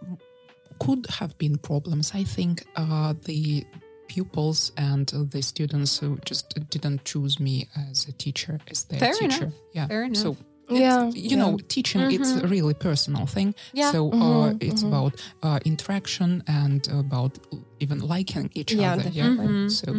[0.85, 3.65] could have been problems, I think uh, the
[4.11, 9.15] pupils and the students who just didn't choose me as a teacher, as their Fair
[9.15, 9.45] teacher.
[9.45, 9.55] enough.
[9.73, 9.87] Yeah.
[9.87, 10.23] Fair enough.
[10.23, 10.37] So.
[10.71, 13.57] Yeah, It's, you know, teaching it's a really personal thing.
[13.73, 13.91] Yeah.
[13.91, 14.59] So uh, mm-hmm.
[14.61, 14.95] it's mm-hmm.
[14.95, 17.33] about uh, interaction and about
[17.81, 19.11] even liking each Yeah, other.
[19.11, 19.71] definitely.
[19.71, 19.91] So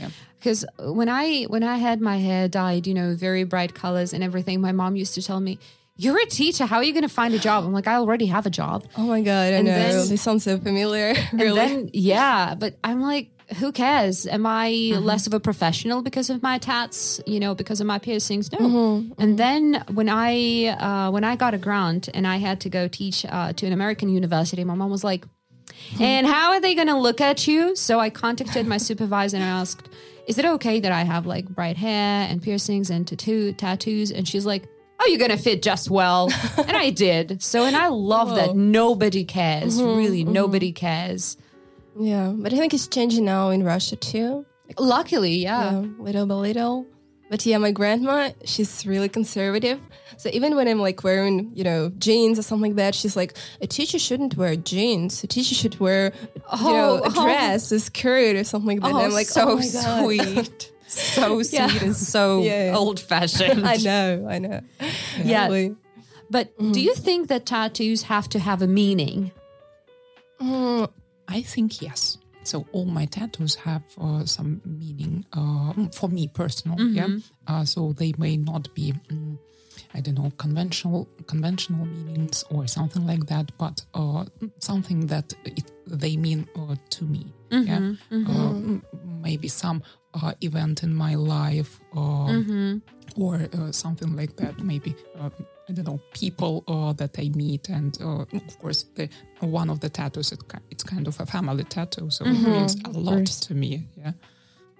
[0.00, 0.10] yeah.
[0.38, 0.66] because
[0.98, 4.60] when I when I had my hair dyed, you know, very bright colors and everything,
[4.60, 5.58] my mom used to tell me,
[5.96, 6.66] "You're a teacher.
[6.66, 8.84] How are you going to find a job?" I'm like, "I already have a job."
[8.96, 9.72] Oh my god, I And know.
[9.74, 11.14] then- this sounds so familiar.
[11.32, 11.58] And really.
[11.58, 14.26] then yeah, but I'm like, who cares?
[14.26, 17.20] Am I less of a professional because of my tats?
[17.26, 18.50] You know, because of my piercings?
[18.52, 19.04] No.
[19.18, 22.88] And then when I uh, when I got a grant and I had to go
[22.88, 25.24] teach uh, to an American university, my mom was like,
[26.00, 29.44] "And how are they going to look at you?" So I contacted my supervisor and
[29.44, 29.88] I asked,
[30.26, 34.26] "Is it okay that I have like bright hair and piercings and tattoo tattoos?" And
[34.26, 34.64] she's like.
[35.04, 37.42] Oh, you're gonna fit just well, and I did.
[37.42, 39.78] So, and I love that nobody cares.
[39.78, 40.32] Mm-hmm, really, mm-hmm.
[40.32, 41.36] nobody cares.
[41.98, 44.46] yeah, but I think it's changing now in Russia too.
[44.78, 45.72] Luckily, yeah.
[45.80, 46.86] Yeah, little by little.
[47.30, 49.80] But yeah, my grandma, she's really conservative.
[50.18, 53.36] So even when I'm like wearing, you know, jeans or something like that, she's like,
[53.60, 55.22] a teacher shouldn't wear jeans.
[55.24, 57.24] A teacher should wear, you know, oh, a Oh, oh.
[57.24, 58.94] dress, a skirt or something like that.
[58.94, 61.84] Oh, and I'm like, so oh sweet, so sweet, Yeah.
[61.84, 62.76] and so Yeah, yeah.
[62.76, 63.66] old fashioned.
[63.74, 64.60] I know, I know.
[65.22, 65.46] Yeah.
[65.46, 65.76] Really.
[66.30, 69.30] But do you think that tattoos have to have a meaning?
[70.40, 70.88] Mm,
[71.28, 72.18] I think yes.
[72.42, 76.78] So all my tattoos have uh, some meaning uh, for me personal.
[76.80, 77.08] Yeah.
[77.46, 79.38] Uh, so they may not be, mm,
[79.94, 84.24] I don't know, conventional conventional meanings or something like that, but uh,
[84.58, 87.32] something that it, they mean uh, to me.
[87.50, 87.92] Yeah.
[88.10, 88.54] Uh,
[89.22, 89.82] maybe some
[90.22, 92.32] uh, event in my life uh,
[93.16, 94.58] or uh, something like that.
[94.60, 94.94] Maybe.
[95.18, 95.30] Uh,
[95.68, 99.08] I don't know people uh, that I meet, and uh, of course, the,
[99.40, 102.90] one of the tattoos, it, it's kind of a family tattoo, so it means a
[102.90, 103.88] lot to me.
[103.96, 104.12] Yeah.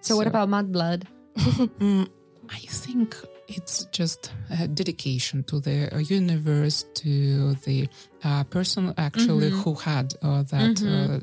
[0.03, 1.05] So, what about mudblood?
[1.81, 2.09] Mm,
[2.51, 3.16] I think
[3.49, 7.88] it's just a dedication to the universe, to the
[8.23, 11.23] uh, person actually who had uh, that.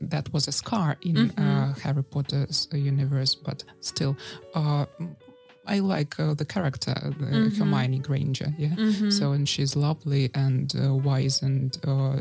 [0.00, 4.16] That was a scar in uh, Harry Potter's uh, universe, but still,
[4.54, 4.84] uh,
[5.66, 8.52] I like uh, the character, the Hermione Granger.
[8.58, 8.74] Yeah,
[9.10, 12.16] so and she's lovely and uh, wise and uh,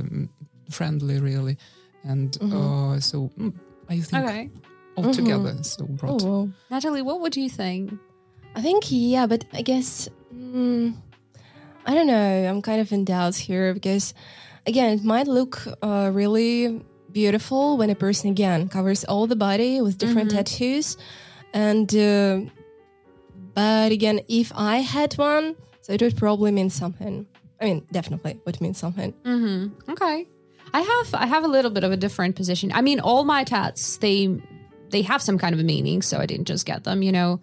[0.69, 1.57] friendly, really,
[2.03, 3.53] and uh, so mm,
[3.89, 4.49] I think Okay,
[4.97, 6.21] altogether, so oh, brought.
[6.23, 6.49] wow.
[6.71, 7.93] Natalie, what would you think?
[8.55, 10.95] I think, yeah, but I guess mm,
[11.85, 12.47] I don't know.
[12.49, 14.13] I'm kind of in doubt here because,
[14.65, 16.81] again, it might look uh, really
[17.15, 20.97] beautiful when a person again covers all the body with different tattoos,
[21.53, 22.41] and uh,
[23.53, 27.25] but again, if I had one, so it would probably mean something.
[27.59, 29.13] I mean, definitely would mean something.
[29.23, 29.91] Mm -hmm.
[29.93, 30.27] Okay.
[30.73, 32.71] I have I have a little bit of a different position.
[32.79, 34.17] I mean, all my tats they
[34.89, 37.39] they have some kind of a meaning, so I didn't just get them, you know,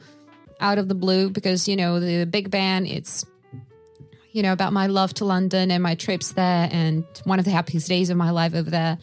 [0.61, 2.87] out of the blue because you know the Big Ben.
[2.87, 3.25] It's
[4.35, 7.51] you know about my love to London and my trips there, and one of the
[7.51, 8.99] happiest days of my life over there.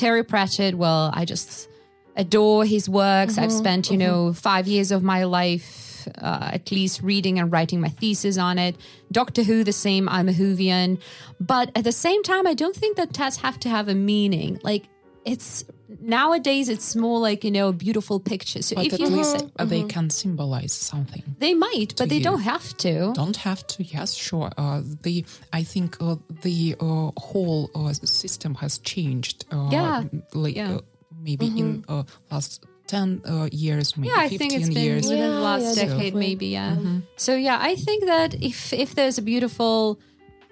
[0.00, 0.76] Terry Pratchett.
[0.76, 1.68] Well, I just
[2.16, 3.36] adore his works.
[3.36, 7.82] I've spent you know five years of my life uh, at least reading and writing
[7.82, 8.76] my thesis on it.
[9.12, 10.08] Doctor Who, the same.
[10.08, 11.02] I'm a Whovian,
[11.38, 14.58] but at the same time, I don't think that tests have to have a meaning.
[14.62, 14.84] Like
[15.26, 15.64] it's
[16.00, 18.62] nowadays, it's more like you know a beautiful picture.
[18.62, 21.22] So But if at you least uh, they can symbolize something.
[21.38, 22.24] they might, but they you.
[22.24, 23.12] don't have to.
[23.14, 23.82] Don't have to.
[23.82, 24.50] Yes, sure.
[24.56, 29.44] Uh, the I think uh, the uh, whole uh, system has changed.
[29.52, 30.76] Uh, Yeah, Like, yeah.
[30.76, 30.80] uh,
[31.22, 35.08] maybe in uh, last ten uh, years, maybe Yeah, I fifteen think it's been years.
[35.08, 36.20] within the last yeah, decade, definitely.
[36.26, 36.46] maybe.
[36.48, 36.76] Yeah.
[37.16, 39.98] So yeah, I think that if if there's a beautiful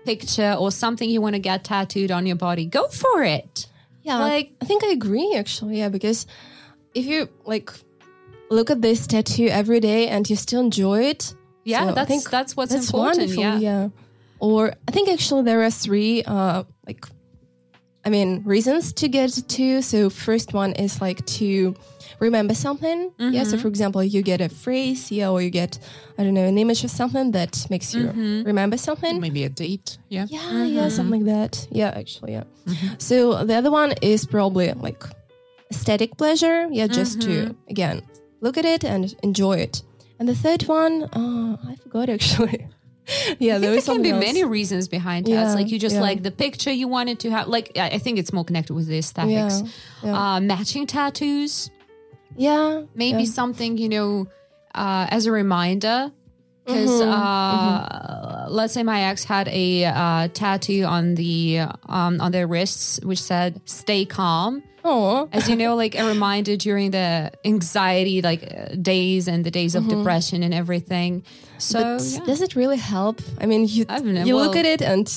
[0.04, 3.66] picture or something you want to get tattooed on your body, go for it.
[4.08, 5.78] Yeah, Like- I think I agree actually.
[5.78, 6.26] Yeah, because
[6.94, 7.70] if you like
[8.50, 12.08] look at this tattoo every day and you still enjoy it, Yeah, so I that's
[12.08, 13.18] think that's what's that's important.
[13.36, 13.60] wonderful.
[13.62, 13.88] Yeah.
[14.40, 17.04] Or I think actually there are three uh like
[18.06, 19.82] I mean reasons to get a tattoo.
[19.82, 21.74] So first one is like to
[22.20, 23.12] remember something.
[23.18, 23.28] Yeah.
[23.30, 23.44] Mm-hmm.
[23.50, 25.78] So for example, you get a phrase, yeah, or you get
[26.18, 28.42] I don't know an image of something that makes you Mm-hmm.
[28.46, 29.20] remember something.
[29.20, 29.98] Maybe a date.
[30.08, 30.26] Yeah.
[30.28, 31.66] Yeah, yeah, something like that.
[31.70, 32.44] Yeah, actually, yeah.
[32.66, 32.94] Mm-hmm.
[32.98, 35.02] So the other one is probably like
[35.70, 36.68] aesthetic pleasure.
[36.70, 37.70] Yeah, just to Mm-hmm.
[37.70, 38.02] again
[38.40, 39.82] look at it and enjoy it.
[40.18, 42.66] And the third one, uh, I forgot actually.
[43.38, 44.20] yeah, there there can be else.
[44.24, 45.28] many reasons behind.
[45.28, 46.02] Yeah, Like you just yeah.
[46.08, 47.48] like the picture you wanted to have.
[47.48, 49.62] Like I think it's more connected with the aesthetics.
[50.02, 51.70] Yeah, Uh, matching tattoos,
[52.38, 53.30] Yeah, maybe yeah.
[53.30, 54.26] something you know
[54.74, 56.12] uh, as a reminder.
[56.64, 62.46] Because uh, let's say my ex had a uh, tattoo on the um, on their
[62.46, 68.22] wrists which said "Stay calm." Oh, as you know, like a reminder during the anxiety
[68.22, 71.24] like uh, days and the days of depression and everything.
[71.58, 72.24] So yeah.
[72.24, 73.20] does it really help?
[73.40, 75.08] I mean, you I don't know, you look at it and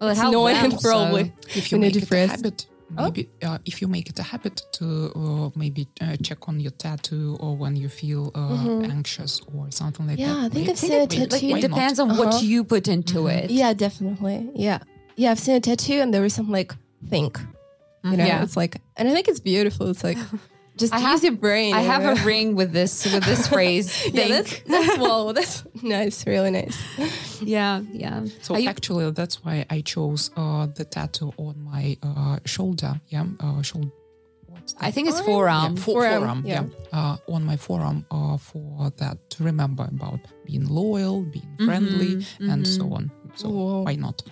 [0.00, 1.32] well, it it's annoying them, so- probably.
[1.54, 2.36] If you when you're make it a depressed.
[2.36, 2.66] habit,
[3.02, 6.72] maybe uh, if you make it a habit to uh, maybe uh, check on your
[6.72, 10.38] tattoo or when you feel uh, anxious or something like Yeah, that.
[10.40, 11.28] Yeah, I think may- I've seen a tattoo.
[11.34, 11.76] Like why it not?
[11.76, 12.38] depends on what Uh-huh.
[12.42, 13.50] you put into it.
[13.50, 14.50] Yeah, definitely.
[14.54, 14.78] Yeah.
[15.16, 16.72] Yeah, I've seen a tattoo and there was some like
[17.08, 17.38] think.
[18.04, 18.42] You know, Yeah.
[18.42, 19.88] it's like and I think it's beautiful.
[19.90, 20.18] It's like
[20.76, 21.74] just I use have- your brain.
[21.74, 23.88] I have a ring with this with this phrase.
[24.06, 24.30] Yeah, think.
[24.30, 26.76] that's that's well, that's nice, really nice.
[27.42, 28.24] yeah, yeah.
[28.42, 33.00] So you- actually, that's why I chose uh, the tattoo on my uh, shoulder.
[33.08, 33.90] Yeah, uh, shoulder.
[34.80, 35.74] I think it's forearm.
[35.76, 36.42] yeah, fo- Forearm, forearm.
[36.46, 36.62] yeah.
[36.62, 42.24] Yeah, Uh, on my forearm uh, for that to remember about being loyal, being friendly,
[42.40, 43.10] and so on.
[43.34, 43.82] So Whoa.
[43.82, 44.22] why not?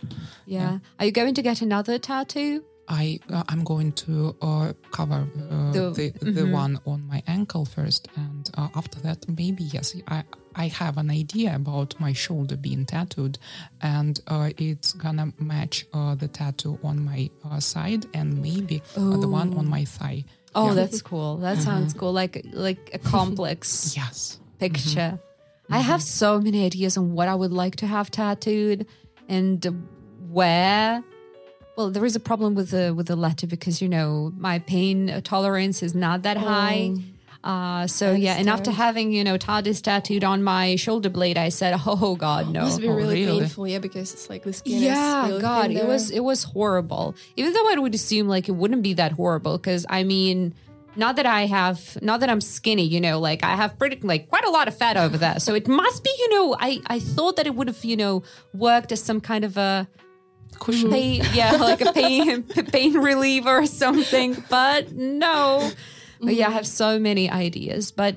[0.46, 0.78] yeah.
[0.98, 2.64] Are you going to get another tattoo?
[2.92, 7.64] I uh, I'm going to uh, cover uh, The- the the, one on my ankle
[7.64, 10.18] first, and uh, after that maybe yes I
[10.64, 13.38] I have an idea about my shoulder being tattooed,
[13.81, 19.28] and uh, it's gonna match uh, the tattoo on my uh, side and maybe the
[19.40, 20.24] one on my thigh.
[20.55, 20.74] Oh, Yeah.
[20.74, 21.38] that's cool.
[21.38, 22.12] That sounds cool.
[22.12, 24.38] Like like a complex yes.
[24.59, 25.18] picture.
[25.70, 28.85] I have so many ideas on what I would like to have tattooed
[29.28, 29.64] and
[30.37, 31.02] where.
[31.83, 35.21] Well, there is a problem with the with the letter because you know my pain
[35.25, 36.95] tolerance is not that high.
[37.42, 41.49] Uh, so yeah, and after having you know TARDIS tattooed on my shoulder blade, I
[41.49, 43.40] said, "Oh God, no!" It must be Oh, really, really?
[43.40, 44.81] painful, yeah, because it's like the skin.
[44.81, 48.49] yeah is really god it was it was horrible even though i would assume like
[48.49, 50.55] it wouldn't be that horrible because i mean
[50.95, 54.29] not that i have not that i'm skinny you know like i have pretty like
[54.29, 56.99] quite a lot of fat over there so it must be you know i i
[57.01, 58.23] thought that it would have you know
[58.55, 59.88] worked as some kind of a
[60.59, 60.91] Cushion.
[60.91, 65.71] pain yeah like a pain pain reliever or something but no
[66.21, 68.17] but yeah i have so many ideas but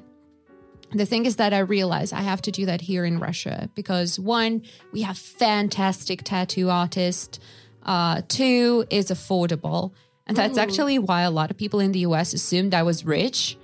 [0.92, 4.20] the thing is that I realize I have to do that here in Russia because
[4.20, 7.40] one, we have fantastic tattoo artists.
[7.84, 9.92] Uh, two, is affordable,
[10.26, 12.34] and that's actually why a lot of people in the U.S.
[12.34, 13.58] assumed I was rich.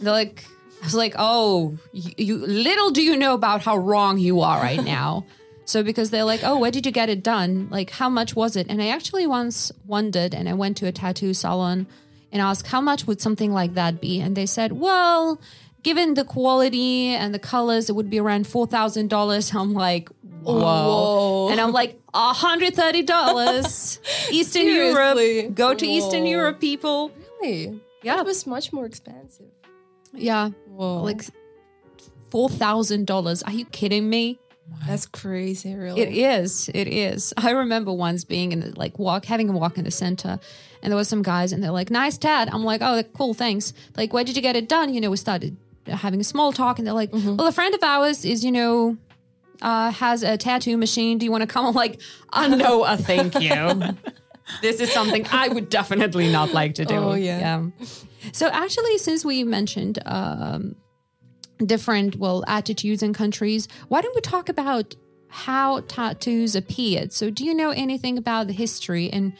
[0.00, 0.46] They're like,
[0.80, 4.58] I was like, oh, you, you little do you know about how wrong you are
[4.58, 5.26] right now.
[5.66, 7.68] So because they're like, oh, where did you get it done?
[7.70, 8.66] Like, how much was it?
[8.68, 11.86] And I actually once wondered, and I went to a tattoo salon
[12.32, 14.20] and asked, how much would something like that be?
[14.20, 15.40] And they said, well,
[15.82, 19.52] given the quality and the colors, it would be around four thousand dollars.
[19.54, 20.08] I'm like,
[20.42, 21.48] Whoa.
[21.50, 23.98] And I'm like, $130.
[24.30, 25.40] Eastern Seriously?
[25.40, 25.54] Europe.
[25.54, 27.10] Go to Eastern Europe, people.
[27.40, 27.80] Really?
[28.02, 28.20] Yeah.
[28.20, 29.46] It was much more expensive.
[30.12, 30.50] Yeah.
[30.68, 31.02] Whoa.
[31.02, 31.22] Like
[32.30, 33.42] $4,000.
[33.46, 34.38] Are you kidding me?
[34.86, 36.00] That's crazy, really.
[36.00, 36.70] It is.
[36.72, 37.34] It is.
[37.36, 40.38] I remember once being in the, like walk, having a walk in the center,
[40.82, 43.72] and there was some guys, and they're like, "Nice tat." I'm like, "Oh, cool, thanks."
[43.96, 44.92] Like, where did you get it done?
[44.92, 47.82] You know, we started having a small talk, and they're like, "Well, a friend of
[47.82, 48.96] ours is, you know."
[49.62, 51.16] Uh, has a tattoo machine.
[51.16, 51.64] Do you want to come?
[51.64, 51.98] I'm like,
[52.30, 53.50] uh, know, uh, thank you.
[54.60, 56.94] this is something I would definitely not like to do.
[56.94, 57.64] Oh, yeah.
[58.32, 60.76] So actually, since we mentioned um,
[61.64, 64.94] different well attitudes and countries why don't we talk about
[65.28, 69.32] how tattoos appeared so do you know anything about the history and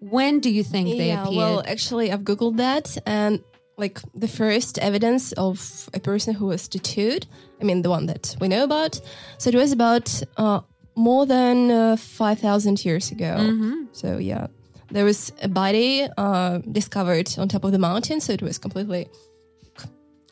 [0.00, 3.42] when do you think they yeah, appeared well, actually, I've googled that, and
[3.76, 7.26] like the first evidence of a person who was tattooed.
[7.60, 9.00] I mean, the one that we know about.
[9.38, 10.60] So it was about uh,
[10.96, 13.36] more than uh, five thousand years ago.
[13.38, 13.84] Mm-hmm.
[13.92, 14.46] So yeah,
[14.90, 18.20] there was a body uh, discovered on top of the mountain.
[18.20, 19.08] So it was completely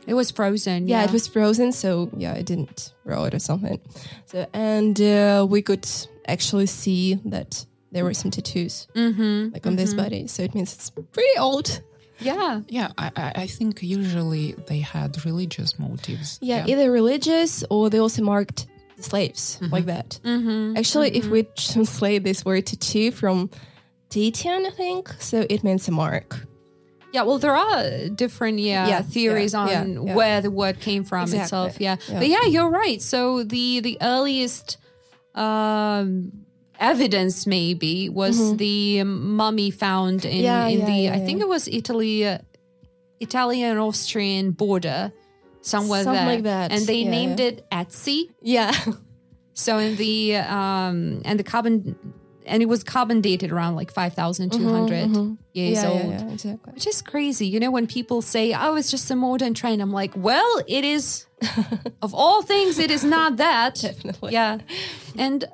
[0.07, 1.73] it was frozen yeah, yeah, it was frozen.
[1.73, 3.81] So yeah, it didn't rot or something.
[4.27, 5.88] So and uh, we could
[6.27, 9.53] actually see that there were some tattoos mm-hmm.
[9.53, 10.27] like on this body.
[10.27, 11.81] So it means it's pretty old.
[12.21, 16.38] yeah Yeah, I, I I think usually they had religious motives.
[16.43, 20.21] Yeah, either religious or they also marked the slaves like that.
[20.23, 20.77] mm-hmm.
[20.77, 23.51] Actually, if we translate this word tattoo from
[24.11, 26.47] Tahitian, I think, so it means a mark.
[27.14, 31.05] Yeah well there are different yeah, Yeah, theories yeah, on yeah, where the word came
[31.05, 31.42] from Exactly.
[31.44, 31.96] itself yeah.
[32.09, 32.18] Yeah.
[32.20, 34.66] but yeah you're right so the the earliest
[35.35, 36.33] um
[36.81, 40.81] evidence maybe was the mummy found in, Mm-hmm.
[40.81, 42.38] In the i think it was italy uh,
[43.20, 45.12] italian austrian border
[45.61, 48.72] somewhere Something there like that, and they named it Ötzi Yeah,
[49.55, 51.96] so in the um and the carbon
[52.46, 56.72] and it was carbon dated around like 5200 years Mm-hmm, yeah, old yeah, yeah, exactly.
[56.72, 57.46] which is crazy.
[57.46, 60.85] You know, when people say, oh, it's just a modern trend, I'm like, well, it
[60.85, 61.26] is,
[62.02, 63.76] of all things, it is not that.
[63.76, 64.33] Definitely.
[64.33, 64.59] Yeah.
[65.16, 65.44] And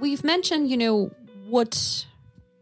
[0.00, 1.10] we've mentioned, you know,
[1.48, 2.06] what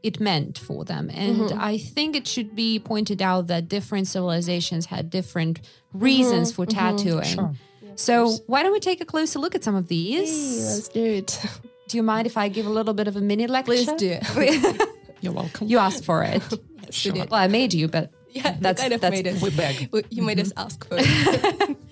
[0.03, 1.11] it meant for them.
[1.13, 1.61] And Mm-hmm.
[1.61, 5.61] I think it should be pointed out that different civilizations had different
[5.93, 7.25] reasons for tattooing.
[7.25, 7.53] Sure.
[7.95, 10.65] So why don't we take a closer look at some of Hey, these?
[10.75, 11.39] let's do it.
[11.93, 13.67] Do you mind if I give a little bit of a mini lecture?
[13.75, 14.19] Please do.
[15.21, 15.69] You're welcome.
[15.69, 16.43] you asked for it.
[16.83, 17.13] yes, sure.
[17.15, 19.43] well, I made you, but Yeah, That's- you kind of that's- made us.
[19.43, 19.91] We beg.
[20.11, 21.77] You made us ask for it.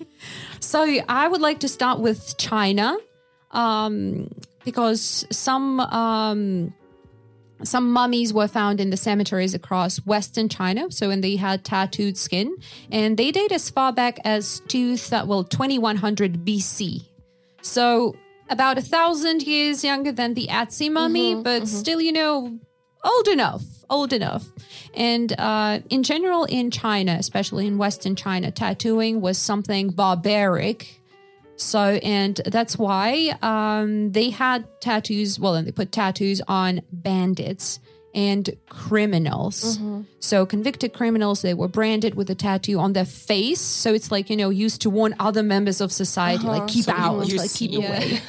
[0.59, 2.97] So I would like to start with China,
[3.51, 4.29] um,
[4.63, 6.73] because some um,
[7.63, 10.89] some mummies were found in the cemeteries across Western China.
[10.91, 12.55] So and they had tattooed skin,
[12.91, 17.05] and they date as far back as two thou- well twenty one hundred BC.
[17.61, 18.15] So
[18.51, 22.59] about a thousand years younger than the Ötzi mummy, but still, you know,
[23.03, 24.45] old enough, old enough.
[24.93, 31.01] And uh, in general, in China, especially in Western China, tattooing was something barbaric.
[31.55, 35.39] So, and that's why um, they had tattoos.
[35.39, 37.79] Well, and they put tattoos on bandits
[38.13, 39.77] and criminals.
[39.77, 40.01] Mm-hmm.
[40.19, 43.61] So, convicted criminals, they were branded with a tattoo on their face.
[43.61, 46.67] So it's like you know used to warn other members of society, like uh-huh.
[46.67, 47.87] keep So out, you like keep Yeah.
[47.87, 48.21] away.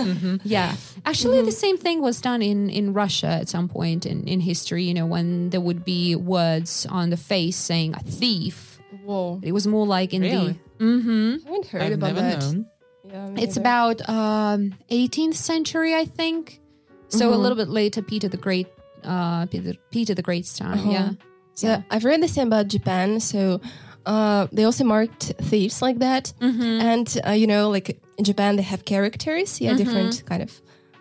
[0.45, 0.73] Yeah.
[0.83, 1.01] Mm-hmm.
[1.05, 1.47] Actually, mm-hmm.
[1.47, 4.95] the same thing was done in, in Russia at some point in, in history, you
[4.95, 8.79] know, when there would be words on the face saying a thief.
[9.05, 10.59] Whoa, It was more like in Really?
[10.79, 10.85] the.
[10.85, 11.35] Mm-hmm.
[11.47, 12.41] I haven't heard I've about never that.
[12.41, 12.67] known.
[13.05, 16.61] Yeah, It's about um, 18th century, I think.
[17.09, 18.69] So a little bit later, Peter the Great,
[19.05, 20.89] uh, Peter, Peter the Great's time.
[20.91, 21.11] Yeah.
[21.55, 23.21] So I've read the same about Japan.
[23.21, 23.61] So
[24.07, 28.63] uh, they also marked thieves like that, and uh, you know, like in Japan, they
[28.63, 29.61] have characters.
[29.61, 30.61] Yeah, different kind of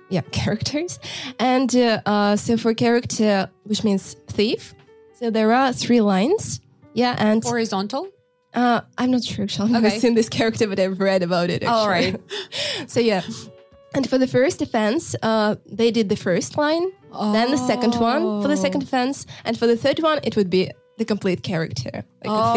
[0.09, 0.99] yeah characters.
[1.39, 4.73] And uh, uh, so for character, which means thief,
[5.19, 6.59] so there are three lines.
[6.93, 8.09] Yeah, and Horizontal.
[8.53, 9.73] uh, I'm not sure actually.
[9.73, 9.99] I've Okay.
[9.99, 11.63] seen this character, but I've read about it.
[11.63, 11.67] Actually.
[11.79, 12.15] All right.
[12.87, 13.21] so yeah.
[13.95, 18.41] And for the first offense, uh, they did the first line, then the second one
[18.41, 21.91] for the second offense, and for the third one, it would be the complete character,
[21.93, 22.53] like a Oh.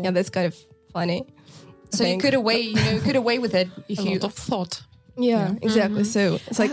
[0.00, 0.04] thief.
[0.04, 0.54] Yeah, that's kind of
[0.92, 1.24] funny.
[1.28, 4.10] I So you could away, you know, you could away with it if A you.
[4.18, 4.82] lot of thought.
[5.16, 6.02] Yeah, exactly.
[6.02, 6.12] Mm-hmm.
[6.12, 6.72] So it's like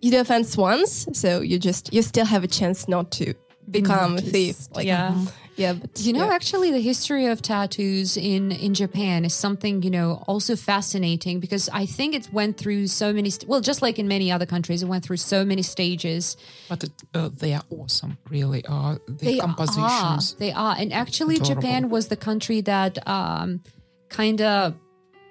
[0.00, 3.34] you do offense once, so you just you still have a chance not to
[3.70, 4.56] become a thief.
[4.74, 5.14] Like, yeah.
[5.56, 5.74] Yeah.
[5.74, 6.34] But You know, yeah.
[6.34, 11.68] actually, the history of tattoos in in Japan is something you know also fascinating because
[11.72, 13.30] I think it went through so many.
[13.30, 16.36] St- well, just like in many other countries, it went through so many stages.
[16.68, 18.64] But it, uh, they are awesome, really.
[18.66, 20.34] Are the They compositions?
[20.34, 21.62] are, they are, and actually, Adorable.
[21.62, 23.60] Japan was the country that um,
[24.08, 24.74] kind of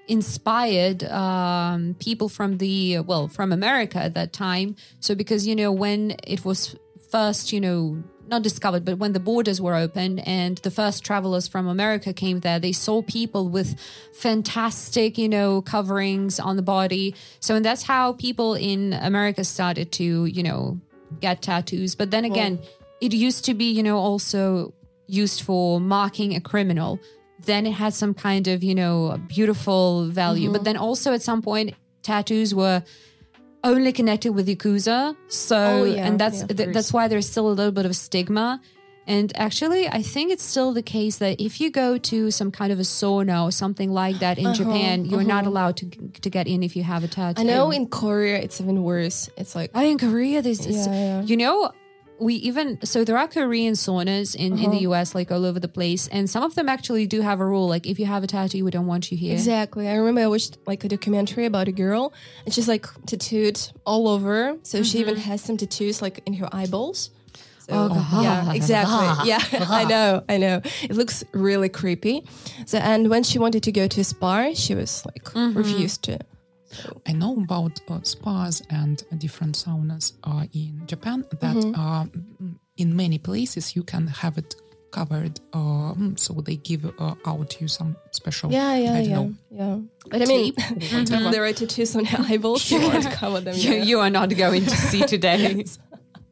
[0.08, 4.76] inspired um, people from the well from America at that time.
[5.00, 6.76] So because you know when it was
[7.12, 11.48] first you know not discovered, but when the borders were opened and the first travelers
[11.48, 13.78] from America came there, they saw people with
[14.14, 17.14] fantastic, you know, coverings on the body.
[17.42, 20.80] So, and that's how people in America started to, you know,
[21.20, 21.94] get tattoos.
[21.94, 22.60] But then again,
[23.02, 24.74] it used to be, you know, also
[25.08, 27.00] used for marking a criminal.
[27.46, 30.50] Then it had some kind of, you know, beautiful value.
[30.50, 30.64] But mm-hmm.
[30.64, 32.84] then also at some point, tattoos were
[33.64, 35.16] only connected with yakuza.
[35.28, 37.96] So, Oh, yeah, and that's yeah, th- that's why there's still a little bit of
[37.96, 38.62] stigma.
[39.08, 42.72] And actually, I think it's still the case that if you go to some kind
[42.72, 45.86] of a sauna or something like that in Japan, you're not allowed to
[46.22, 47.42] to get in if you have a tattoo.
[47.42, 49.28] Uh-huh, I know in Korea it's even worse.
[49.38, 50.86] It's like Oh, in Korea, there's this.
[50.88, 51.22] Yeah, yeah.
[51.24, 51.72] You know,
[52.22, 54.96] we even so there are Korean saunas in in the Uh-huh.
[54.96, 55.16] U.S.
[55.16, 57.86] like all over the place, and some of them actually do have a rule like
[57.92, 59.34] if you have a tattoo, we don't want you here.
[59.34, 59.88] Exactly.
[59.88, 62.14] I remember I watched like a documentary about a girl
[62.46, 64.58] and she's like tattooed all over.
[64.64, 67.10] So she even has some tattoos like in her eyeballs.
[67.66, 68.24] So, Oh, God.
[68.24, 69.08] Yeah, exactly.
[69.32, 69.42] Yeah,
[69.82, 70.24] I know.
[70.28, 70.62] I know.
[70.90, 72.24] It looks really creepy.
[72.66, 76.18] So, and when she wanted to go to a spa, she was like refused to.
[77.08, 81.80] I know about uh, spas and different saunas uh, in Japan that Mm-hmm.
[81.80, 84.56] uh, mm, in many places you can have it
[84.92, 88.52] covered, uh, mm, so they give uh, out you some special.
[88.52, 89.34] Yeah, yeah, I don't yeah, know.
[89.52, 89.78] yeah.
[90.10, 90.78] But I mean, Tape.
[90.82, 93.56] if there are tattoos on her eyeballs, you can't cover them.
[93.56, 95.64] you, you are not going to see today.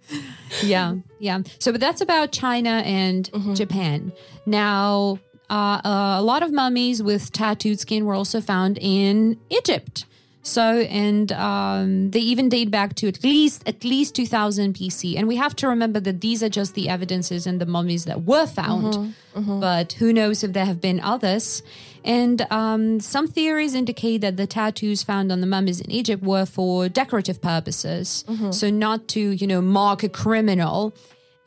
[0.63, 1.39] yeah, yeah.
[1.59, 4.11] So, but that's about China and Japan.
[4.45, 5.19] Now,
[5.49, 10.05] uh, a lot of mummies with tattooed skin were also found in Egypt.
[10.41, 15.17] So, and um, they even date back to at least at least 2000 BC.
[15.17, 18.23] And we have to remember that these are just the evidences and the mummies that
[18.23, 19.13] were found.
[19.59, 21.61] But who knows if there have been others?
[22.05, 26.45] And um, some theories indicate that the tattoos found on the mummies in Egypt were
[26.45, 30.93] for decorative purposes, so not to you know mark a criminal.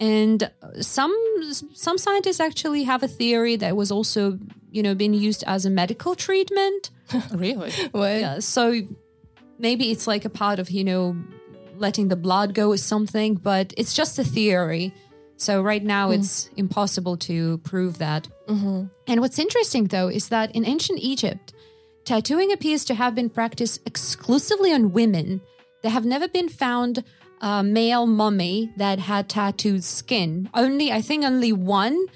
[0.02, 0.50] And
[0.80, 1.14] some
[1.72, 4.36] some scientists actually have a theory that was also
[4.72, 6.90] you know being used as a medical treatment.
[7.32, 7.70] Really?
[7.92, 8.20] What?
[8.20, 8.82] Yeah, so
[9.58, 11.16] maybe it's like a part of you know
[11.76, 14.92] letting the blood go or something, but it's just a theory.
[15.36, 16.14] So right now hmm.
[16.14, 18.28] it's impossible to prove that.
[18.48, 18.86] Mm-hmm.
[19.06, 21.54] And what's interesting though is that in ancient Egypt,
[22.04, 25.42] tattooing appears to have been practiced exclusively on women.
[25.82, 27.04] There have never been found
[27.42, 30.48] a male mummy that had tattooed skin.
[30.54, 32.06] Only, I think, only one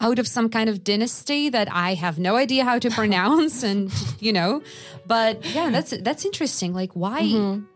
[0.00, 3.90] out of some kind of dynasty that I have no idea how to pronounce, and
[4.20, 4.62] you know,
[5.06, 6.74] but yeah, that's that's interesting.
[6.74, 7.22] Like, why,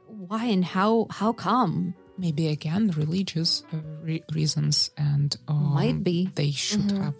[0.07, 1.95] why, and how, how come?
[2.19, 6.29] Maybe again religious uh, re- reasons, and um, Might be.
[6.35, 7.15] they should have.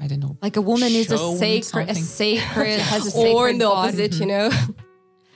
[0.00, 0.36] I don't know.
[0.42, 3.66] Like a woman is a shown sacred, a sacred has a sacred Or in the
[3.66, 3.88] body.
[3.88, 4.50] opposite, you know?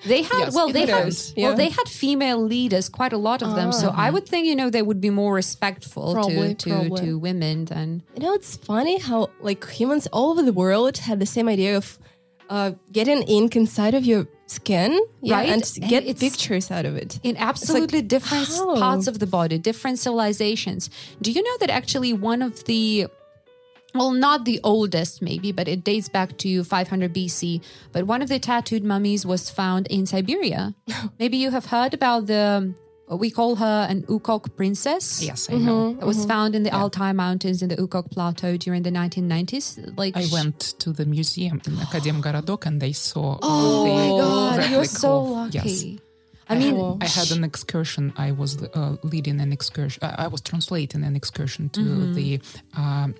[0.07, 3.42] They had Yes, well, they had does, well, they had female leaders, quite a lot
[3.42, 3.72] of them.
[3.72, 7.01] So I would think you know they would be more respectful Probably, to to, probably.
[7.07, 11.18] to women than You know, it's funny how like humans all over the world had
[11.20, 11.99] the same idea of
[12.49, 15.49] uh, getting ink inside of your skin, yeah, Right?
[15.51, 17.20] and And get it's- pictures out of it.
[17.22, 18.76] in absolutely different how?
[18.76, 20.88] parts of the body, different civilizations.
[21.20, 23.09] Do you know that actually one of the
[23.95, 27.62] well, not the oldest, maybe, but it dates back to 500 BC.
[27.93, 30.74] But one of the tattooed mummies was found in Siberia.
[31.18, 32.74] maybe you have heard about the,
[33.11, 35.22] we call her an Ukok princess.
[35.22, 35.95] Yes, I know.
[35.95, 39.97] That was found in the Altai Mountains in the Ukok Plateau during the 1990s.
[39.97, 44.70] Like I went to the museum in Akademgorodok and they saw Oh the my god,
[44.70, 45.59] you're replica so of- lucky.
[45.59, 45.84] Yes.
[46.51, 46.97] I mean, Oh.
[47.01, 48.12] I had an excursion.
[48.16, 50.01] I was uh, leading an excursion.
[50.03, 52.14] I I was translating an excursion to Mm-hmm.
[52.14, 52.41] the
[52.74, 53.14] um,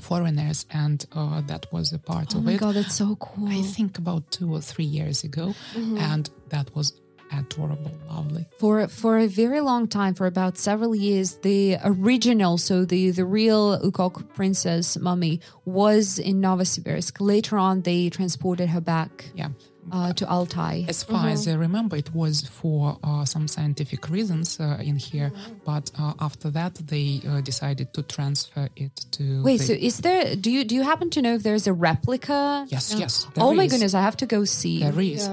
[0.00, 2.60] foreigners, and uh, that was a part oh of my it.
[2.60, 3.48] god, that's so cool.
[3.48, 5.98] I think about two or three years ago, Mm-hmm.
[5.98, 6.92] and that was
[7.32, 8.44] adorable, lovely.
[8.58, 13.24] for for a very long time for about several years the original so the the
[13.24, 19.50] real ukok princess mummy was in novosibirsk later on they transported her back Yeah.
[19.92, 21.50] Uh, to altai As far as Mm-hmm.
[21.58, 25.54] I remember, it was for uh, some scientific reasons uh, in here, Mm-hmm.
[25.64, 29.42] but uh, after that, they uh, decided to transfer it to.
[29.42, 31.72] wait the- so is there do you do you happen to know if there's a
[31.72, 32.98] replica Yes, No.
[33.00, 35.28] yes, there oh my goodness i have to go see There is.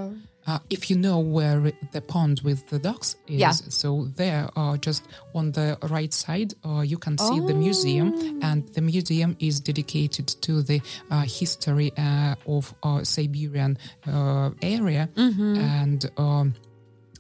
[0.47, 1.59] Uh, if you know where
[1.91, 3.51] the pond with the ducks is, Yeah.
[3.51, 5.03] so there, uh, just
[5.35, 8.39] on the right side, uh, you can see the museum, Oh.
[8.47, 10.81] and the museum is dedicated to the
[11.11, 13.77] uh, history uh, of uh, Siberian
[14.07, 15.57] uh, area, Mm-hmm.
[15.57, 16.53] and um,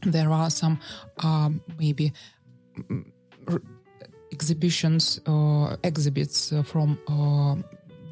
[0.03, 0.79] there are some
[1.23, 2.13] um, maybe
[2.89, 3.03] mm,
[3.47, 3.61] r-
[4.31, 6.97] exhibitions or exhibits uh, from.
[7.07, 7.55] Uh,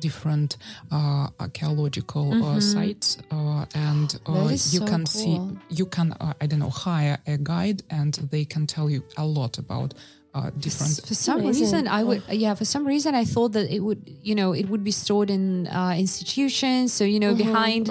[0.05, 0.57] different
[0.91, 4.47] uh, archaeological uh, sites, uh, and uh, Mm-hmm.
[4.47, 5.33] That is you so can see
[5.79, 9.25] you can uh, I don't know hire a guide, and they can tell you a
[9.39, 9.89] lot about
[10.35, 10.95] uh, different.
[11.07, 11.63] For some Amazing.
[11.63, 12.53] reason, I would yeah.
[12.55, 15.43] For some reason, I thought that it would you know it would be stored in
[15.67, 17.83] uh, institutions, so you know Mm-hmm, behind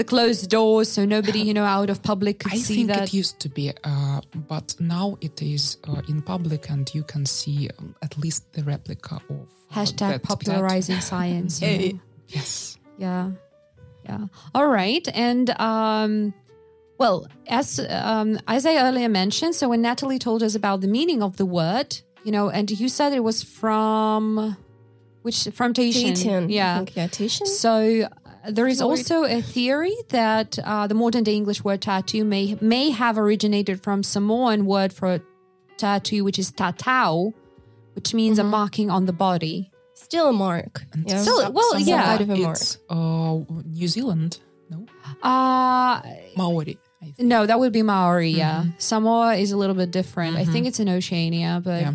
[0.00, 3.02] the closed doors, so nobody you know out of public could I see think that.
[3.08, 7.26] it used to be, uh, but now it is uh, in public, and you can
[7.26, 11.60] see um, at least the replica of uh, Hashtag that popularizing science.
[11.60, 12.00] you Hey.
[12.28, 12.78] Yes.
[12.96, 13.32] Yeah.
[14.08, 14.26] Yeah.
[14.54, 15.06] All right.
[15.12, 16.32] And um
[16.96, 21.22] well, as um as I earlier mentioned, so when Natalie told us about the meaning
[21.22, 21.90] of the word,
[22.24, 24.56] you know, and you said it was from
[25.22, 26.14] which from Tahitian.
[26.14, 26.48] Tahitian.
[26.48, 26.78] Yeah.
[26.78, 27.46] think, yeah, Tahitian.
[27.46, 28.08] So
[28.48, 32.90] there is also a theory that uh, the modern day English word tattoo may may
[32.90, 35.20] have originated from Samoan word for
[35.76, 37.32] tattoo, which is tatau,
[37.94, 39.70] which means a marking on the body.
[39.94, 40.82] Still a mark.
[41.06, 41.20] Yeah.
[41.22, 42.04] Still- well, some yeah.
[42.16, 42.56] kind of a mark.
[42.56, 44.38] It's uh, New Zealand,
[44.70, 44.86] no?
[45.22, 46.00] Uh
[46.36, 47.28] Maori, I think.
[47.28, 48.30] No, that would be Maori.
[48.30, 50.36] Yeah, Samoa is a little bit different.
[50.36, 51.94] I think it's in Oceania, but Yeah.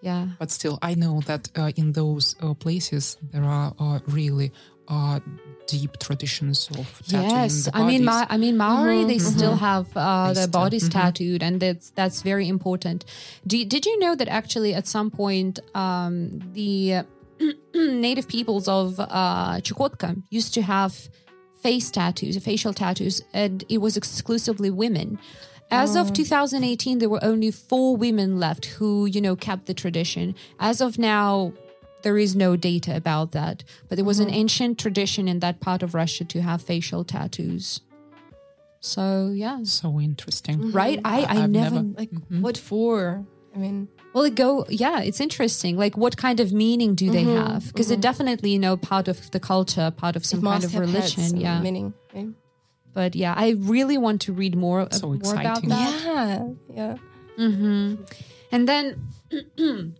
[0.00, 4.50] yeah, But still, I know that uh, in those uh, places there are uh, really
[4.88, 5.20] uh,
[5.66, 7.68] deep traditions of tattooing yes.
[7.72, 8.04] I mean.
[8.04, 9.04] Ma- I mean, Maori.
[9.04, 13.04] They still have uh, They their still- bodies tattooed, and that's that's very important.
[13.46, 17.04] Do you- did you know that actually at some point um, the
[17.74, 21.08] native peoples of uh, Chukotka used to have
[21.62, 25.18] face tattoos, facial tattoos, and it was exclusively women.
[25.72, 30.34] As of 2018, there were only four women left who, you know, kept the tradition.
[30.58, 31.52] As of now,
[32.02, 34.36] there is no data about that, but there was an uh-huh.
[34.36, 37.80] ancient tradition in that part of Russia to have facial tattoos.
[38.80, 40.58] So yeah, so interesting.
[40.58, 40.72] Mm-hmm.
[40.72, 41.00] right?
[41.04, 42.42] I I I've never, never- Like, mm-hmm.
[42.42, 43.24] what for?
[43.54, 45.76] I mean, well it go yeah, it's interesting.
[45.76, 47.52] Like what kind of meaning do they mm-hmm.
[47.52, 47.66] have?
[47.66, 50.74] Because it definitely you know part of the culture, part of some it kind of
[50.74, 51.36] religion.
[51.36, 51.92] Yeah, meaning.
[52.14, 52.28] right?
[52.92, 55.68] but yeah, I really want to read more, So more about exciting.
[55.68, 56.56] that.
[56.74, 56.96] Yeah,
[57.38, 57.96] yeah.
[58.52, 59.08] And then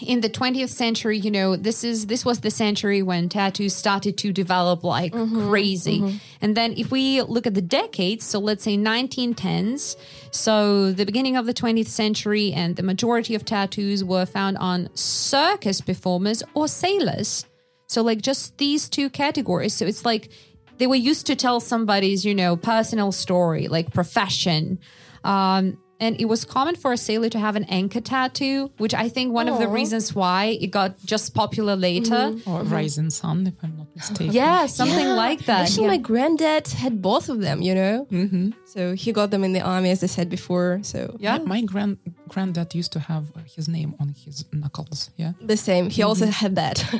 [0.00, 4.16] in the 20th century, you know, this is this was the century when tattoos started
[4.18, 6.20] to develop like crazy.
[6.40, 9.96] And then if we look at the decades, so let's say 1910s,
[10.30, 14.88] so the beginning of the 20th century and the majority of tattoos were found on
[14.94, 17.44] circus performers or sailors.
[17.86, 19.74] So like just these two categories.
[19.74, 20.30] So it's like
[20.76, 24.78] they were used to tell somebody's, you know, personal story, like profession.
[25.24, 29.08] Um, and it was common for a sailor to have an anchor tattoo, which I
[29.08, 32.34] think one of the reasons why it got just popular later.
[32.46, 34.32] Or Rising Sun, if I'm not mistaken.
[34.32, 35.14] Yeah, something Yeah.
[35.26, 35.62] like that.
[35.62, 35.90] Actually, yeah.
[35.90, 38.06] my granddad had both of them, you know?
[38.12, 38.50] Mm-hmm.
[38.64, 40.78] So he got them in the army, as I said before.
[40.82, 41.38] So yeah.
[41.38, 45.10] My grand granddad used to have uh, his name on his knuckles.
[45.16, 45.32] Yeah.
[45.40, 45.90] the same.
[45.90, 46.78] He also had that.
[46.90, 46.96] he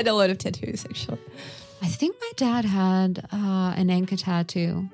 [0.00, 1.18] had a lot of tattoos, actually.
[1.80, 4.88] I think my dad had uh, an anchor tattoo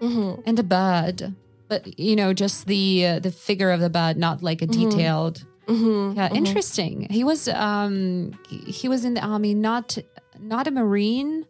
[0.00, 1.34] and a bird,
[1.68, 5.44] but you know, just the uh, the figure of the bud, not like a detailed.
[5.68, 7.06] Yeah, interesting.
[7.10, 9.98] He was um he- was in the army, not
[10.40, 11.46] not a marine.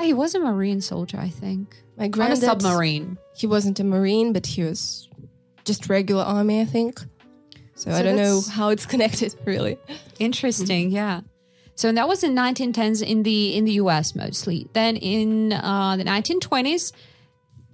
[0.00, 3.18] He was a marine soldier, I think, My on a granddad, submarine.
[3.36, 5.10] he wasn't a marine, but he was
[5.66, 7.00] just regular army, I think.
[7.74, 9.78] So, I don't know how it's connected, really.
[10.18, 11.20] Interesting, yeah.
[11.74, 14.68] So that was in 1910s in the in the US mostly.
[14.72, 16.92] Then in uh, the 1920s,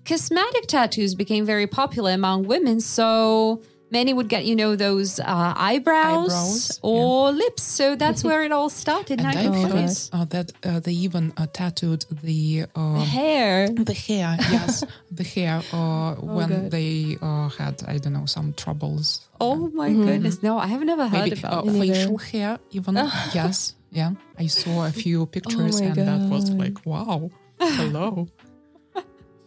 [0.06, 2.80] cosmetic tattoos became very popular among women.
[2.80, 5.24] So many would get you know those uh,
[5.56, 7.62] eyebrows, Eyebrows, or lips.
[7.62, 9.20] So that's where it all started.
[9.20, 10.10] And I 1920s.
[10.12, 13.68] heard uh, that uh, they even uh, tattooed the uh, Hair.
[13.68, 14.36] the hair.
[14.50, 15.62] Yes, the hair.
[15.72, 16.70] Uh, when God.
[16.70, 19.28] they uh, had I don't know some troubles.
[19.40, 20.42] Oh my goodness!
[20.42, 22.94] No, I have never heard Maybe about uh, facial hair even.
[23.34, 23.74] yes.
[23.90, 24.12] Yeah.
[24.38, 27.30] I saw a few pictures my and that was like wow.
[27.58, 28.28] Hello.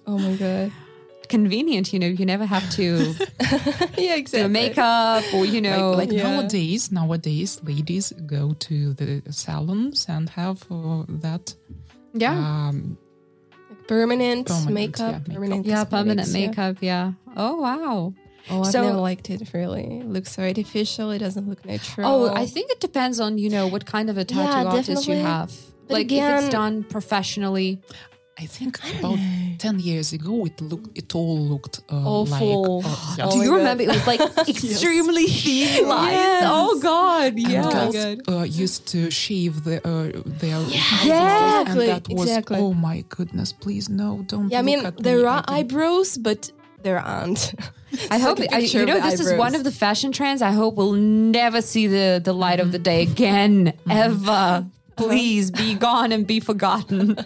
[0.10, 0.72] Oh my god.
[1.28, 2.07] Convenient, you know.
[2.07, 2.86] You never have to
[3.97, 4.47] yeah, do exactly.
[4.49, 5.91] makeup or you know.
[5.91, 6.24] like like yeah.
[6.24, 11.53] nowadays nowadays ladies go to the salons and have uh, that
[12.14, 12.97] yeah, um
[13.88, 15.22] Permanent, Permanent, makeup.
[15.28, 15.34] yeah.
[15.36, 16.47] Permanent yeah, permanent cosmetics, yeah.
[16.47, 16.78] makeup.
[16.82, 17.12] Yeah.
[17.36, 18.14] Oh wow.
[18.49, 19.99] Oh, I've So- never liked it really.
[20.01, 21.12] It looks so artificial.
[21.12, 22.07] It doesn't look natural.
[22.10, 25.07] Oh, I think it depends on you know what kind of a tattoo Yeah, artist
[25.07, 25.53] you have.
[25.88, 27.82] But like if it's done professionally.
[28.42, 29.20] I think about
[29.58, 32.82] ten years ago, it looked it all looked uh, Awful.
[32.82, 33.58] like uh, Do Oh my you God.
[33.58, 36.14] remember it was like extremely thin lines?
[36.14, 36.44] Yes.
[36.48, 37.70] Oh God, and yeah.
[37.70, 37.96] girls
[38.30, 42.58] uh, used to shave the, uh, their eyebrows, Exactly, and that was exactly.
[42.60, 44.50] oh my goodness, please no, don't.
[44.50, 46.50] Yeah, I mean, at me, there are eyebrows, but
[46.84, 47.54] there aren't.
[48.12, 50.42] I hope like a I, you know the this is one of the fashion trends.
[50.42, 54.66] I hope we'll never see the the light of the day again, ever.
[54.96, 57.18] please be gone and be forgotten.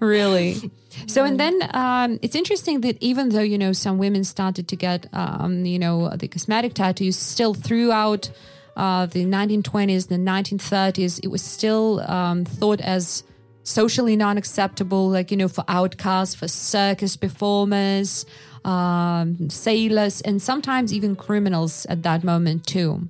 [0.00, 0.70] really.
[1.06, 4.74] So, and then um, it's interesting that even though, you know, some women started to
[4.74, 8.30] get, um, you know, the cosmetic tattoos still throughout
[8.76, 13.22] uh, the 1920s, the 1930s, it was still um, thought as
[13.62, 18.26] socially non acceptable, like, you know, for outcasts, for circus performers,
[18.64, 23.08] um, sailors, and sometimes even criminals at that moment, too.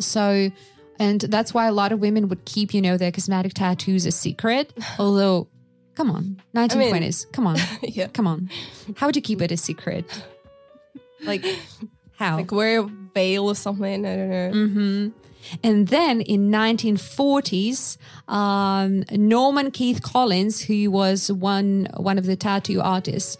[0.00, 0.50] So,
[0.98, 4.12] and that's why a lot of women would keep, you know, their cosmetic tattoos a
[4.12, 4.72] secret.
[4.98, 5.48] Although,
[5.94, 8.08] come on, 1920s, come on, Yeah.
[8.08, 8.50] come on.
[8.96, 10.04] How would you keep it a secret?
[11.24, 11.44] Like,
[12.16, 12.36] how?
[12.36, 14.04] Like wear a veil or something.
[14.06, 14.50] I don't know.
[14.52, 15.08] Mm-hmm.
[15.62, 17.96] And then in 1940s,
[18.28, 23.36] um, Norman Keith Collins, who was one one of the tattoo artists,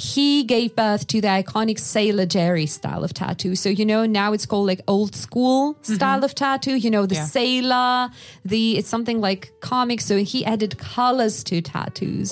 [0.00, 3.56] he gave birth to the iconic Sailor Jerry style of tattoo.
[3.56, 6.76] So you know now it's called like old school style of tattoo.
[6.76, 7.24] You know the Yeah.
[7.24, 8.10] sailor,
[8.44, 10.00] the it's something like comic.
[10.00, 12.30] So he added colors to tattoos,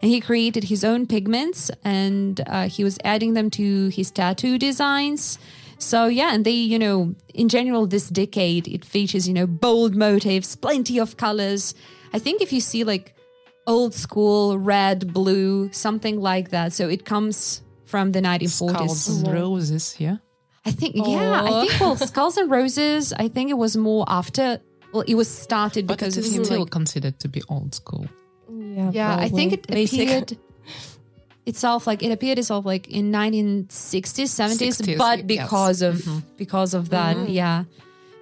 [0.00, 4.56] and he created his own pigments, and uh, he was adding them to his tattoo
[4.56, 5.38] designs.
[5.76, 9.94] So yeah, and they, you know, in general, this decade it features, you know, bold
[9.94, 11.74] motifs, plenty of colors.
[12.14, 13.14] I think if you see like
[13.66, 18.70] old school red, blue, something like that, so it comes from the 1940s.
[18.74, 20.16] Skulls and roses, yeah.
[20.64, 21.96] I think, yeah, I think well, oh.
[22.06, 23.12] Skulls and Roses.
[23.12, 24.60] I think it was more after.
[24.92, 27.74] Well, it was started But because it of is still like- considered to be old
[27.74, 28.06] school.
[28.48, 28.90] Yeah.
[28.92, 29.82] yeah, I think it probably.
[29.82, 30.08] Basic.
[30.08, 30.38] appeared
[31.44, 35.26] itself like it appeared itself like in 1960s, 70s, 60s, but yes.
[35.26, 36.18] because of mm-hmm.
[36.36, 37.32] because of that, mm-hmm.
[37.32, 37.64] yeah.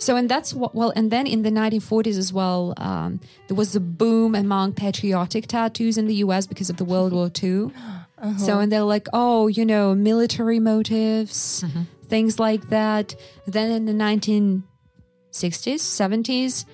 [0.01, 3.77] So and that's what well, and then in the 1940s as well, um, there was
[3.77, 6.47] a boom among patriotic tattoos in the U.S.
[6.47, 7.71] because of the World War II.
[8.37, 11.65] So and they're like, oh, you know, military motives,
[12.07, 13.17] things like that.
[13.47, 14.63] Then in the 1960s,
[15.33, 16.67] 70s,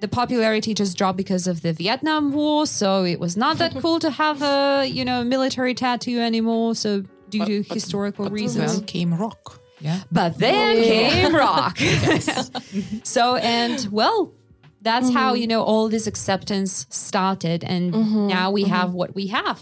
[0.00, 2.66] the popularity just dropped because of the Vietnam War.
[2.66, 6.74] So it was not that cool to have a you know military tattoo anymore.
[6.74, 8.76] So due to historical But reasons.
[8.76, 9.61] then came rock.
[9.82, 10.00] Yeah.
[10.10, 11.76] But then came rock.
[13.02, 14.32] so and well,
[14.80, 15.40] that's how mm-hmm.
[15.42, 18.26] you know all this acceptance started, and mm-hmm.
[18.28, 18.72] now we mm-hmm.
[18.72, 19.60] have what we have.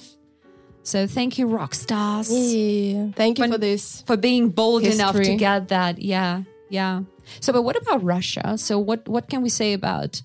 [0.83, 3.11] So thank you, rock stars, Yeah.
[3.15, 4.03] Thank you When- for this.
[4.07, 6.01] for being bold enough to get that.
[6.01, 7.03] Yeah, yeah.
[7.41, 8.57] So, but what about Russia?
[8.59, 10.23] So, what what can we say about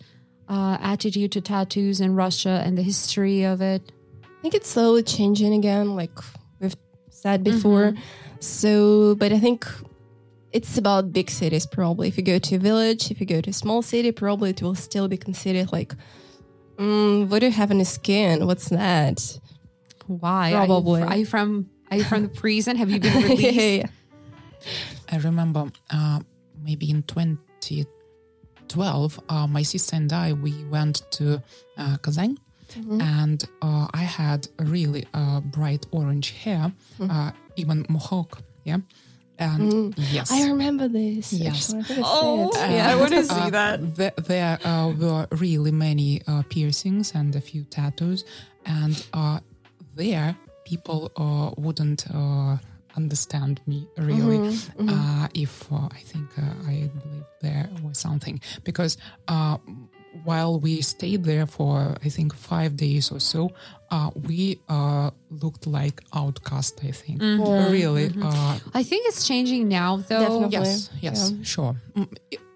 [0.47, 3.91] uh, attitude to tattoos in Russia and the history of it?
[4.23, 6.17] I think it's slowly changing again, like
[6.59, 6.75] we've
[7.09, 7.93] said before.
[8.45, 9.65] So, but I think
[10.53, 12.07] it's about big cities probably.
[12.07, 14.61] If you go to a village, if you go to a small city, probably it
[14.61, 15.93] will still be considered like,
[16.77, 18.45] mm, what do you have in the skin?
[18.45, 19.39] What's that?
[20.07, 20.51] Why?
[20.53, 21.01] Probably.
[21.01, 21.69] Are you, are you from?
[21.91, 22.77] Are you from the prison?
[22.77, 23.41] Have you been released?
[23.55, 23.87] yeah.
[25.11, 26.19] I remember uh,
[26.63, 31.41] maybe in 2012, uh, my sister and I, we went to
[31.77, 32.37] uh, Kazan.
[32.99, 38.79] And uh, I had a really uh, bright orange hair, uh, even mohawk, yeah.
[39.37, 41.33] And yes, I remember this.
[41.33, 41.73] Yes.
[41.73, 41.97] actually.
[41.97, 43.95] I Oh, yeah, I want to see Uh, that.
[43.95, 48.23] There, there uh, were really many uh, piercings and a few tattoos,
[48.65, 49.39] and uh,
[49.95, 52.57] there people uh, wouldn't uh,
[52.95, 54.39] understand me really
[54.79, 58.97] Uh, if uh, I think uh, I believe there was something because.
[60.23, 63.51] While we stayed there for I think five days or so,
[63.91, 66.79] uh, we uh, looked like outcast.
[66.83, 68.11] I think really.
[68.21, 70.19] Uh, I think it's changing now, though.
[70.19, 70.51] Definitely.
[70.51, 71.75] Yes, yes, sure.
[71.95, 72.07] Mm,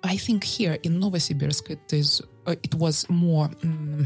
[0.04, 2.22] I think here in Novosibirsk it is.
[2.48, 4.06] Uh, it was more mm,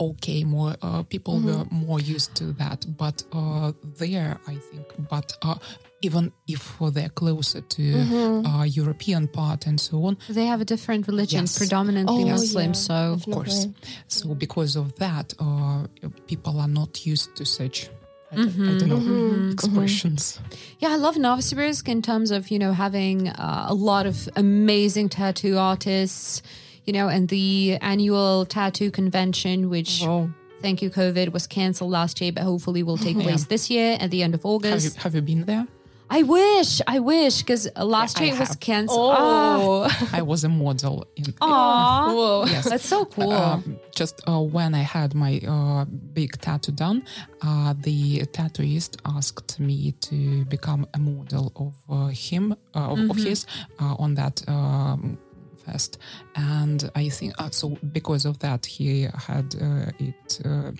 [0.00, 0.44] okay.
[0.44, 4.86] More uh, people were more used to that, but uh, there, I think.
[5.08, 5.56] But uh,
[6.00, 11.06] even if they're closer to uh, European part and so on, They have a different
[11.08, 11.58] religion, Yes.
[11.58, 12.66] predominantly Oh, Muslim.
[12.66, 12.72] yeah.
[12.72, 13.66] So, of course.
[14.06, 15.86] So because of that, uh,
[16.26, 17.90] people are not used to such.
[18.30, 20.38] I don't, I don't know expressions.
[20.80, 25.08] yeah, I love Novosibirsk in terms of you know having uh, a lot of amazing
[25.08, 26.42] tattoo artists,
[26.84, 30.28] you know, and the annual tattoo convention, which Oh.
[30.60, 34.10] thank you COVID was canceled last year, but hopefully will take place this year at
[34.10, 34.96] the end of Have you, August.
[34.98, 35.66] have you been there?
[36.10, 39.14] I wish, I wish, because last I year it was canceled.
[39.16, 39.58] Ah.
[39.60, 40.08] Oh.
[40.12, 41.34] I was a model in.
[41.40, 42.12] Aw.
[42.12, 42.44] Whoa.
[42.46, 42.68] Yes.
[42.68, 43.32] That's so cool.
[43.32, 47.04] Um, just uh, when I had my uh, big tattoo done,
[47.42, 53.16] uh, the tattooist asked me to become a model of uh, him, uh, of, of
[53.16, 53.46] his,
[53.80, 55.18] uh, on that um,
[55.64, 55.98] fest.
[56.36, 60.40] And I think uh, so because of that, he had uh, it.
[60.44, 60.72] Uh,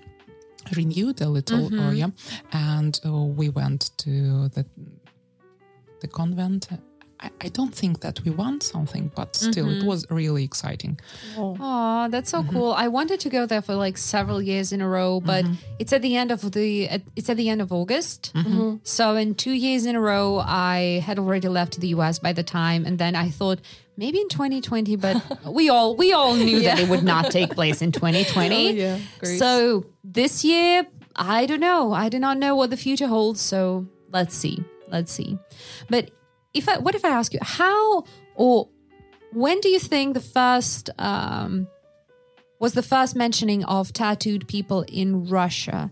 [0.76, 2.11] renewed a little uh, yeah
[2.53, 4.66] and uh, we went to the
[6.01, 6.68] the convent
[7.20, 9.86] I, I don't think that we won something, but still, it mm-hmm.
[9.86, 11.01] was really exciting.
[11.36, 12.53] Oh, that's so mm-hmm.
[12.53, 12.72] cool.
[12.72, 15.55] I wanted to go there for like several years in a row, but mm-hmm.
[15.78, 18.32] it's at the end of the it's at the end of August.
[18.84, 22.42] So in 2 years in a row I had already left the US by the
[22.42, 23.61] time and then I thought
[23.96, 25.16] maybe in 2020, but
[25.53, 28.72] we all we all knew that it would not take place in 2020.
[28.74, 28.99] yeah.
[29.22, 30.86] So this year,
[31.16, 31.92] I don't know.
[31.92, 33.40] I do not know what the future holds.
[33.40, 34.64] So let's see.
[34.91, 35.39] Let's see.
[35.89, 36.11] But
[36.55, 38.68] if I, what if I ask you how or
[39.32, 41.68] when do you think the first um,
[42.59, 45.91] was the first mentioning of tattooed people in Russia?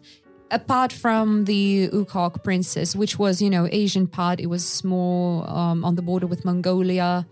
[0.50, 5.84] Apart from the Ukok princess, which was, you know, Asian part, it was more um,
[5.84, 7.26] on the border with Mongolia.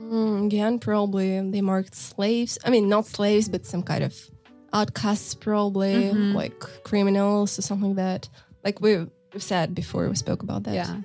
[0.00, 2.58] Mm, again, probably they marked slaves.
[2.64, 4.14] I mean, not slaves, but some kind of
[4.72, 6.34] outcasts, probably Mm-hmm.
[6.34, 8.28] like criminals or something like that.
[8.64, 9.06] Like we we
[9.38, 10.74] said before, we spoke about that.
[10.74, 10.96] Yeah.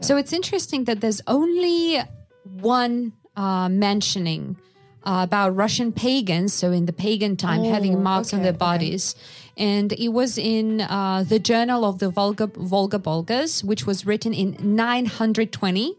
[0.00, 2.00] So it's interesting that there's only
[2.44, 4.56] one uh, mentioning
[5.04, 8.52] uh, about Russian pagans, so in the pagan time, having Oh, marks on okay, their
[8.52, 8.58] okay.
[8.58, 9.14] bodies.
[9.56, 14.32] And it was in uh, the Journal of the Volga, Volga Bulgars, which was written
[14.32, 15.94] in 920.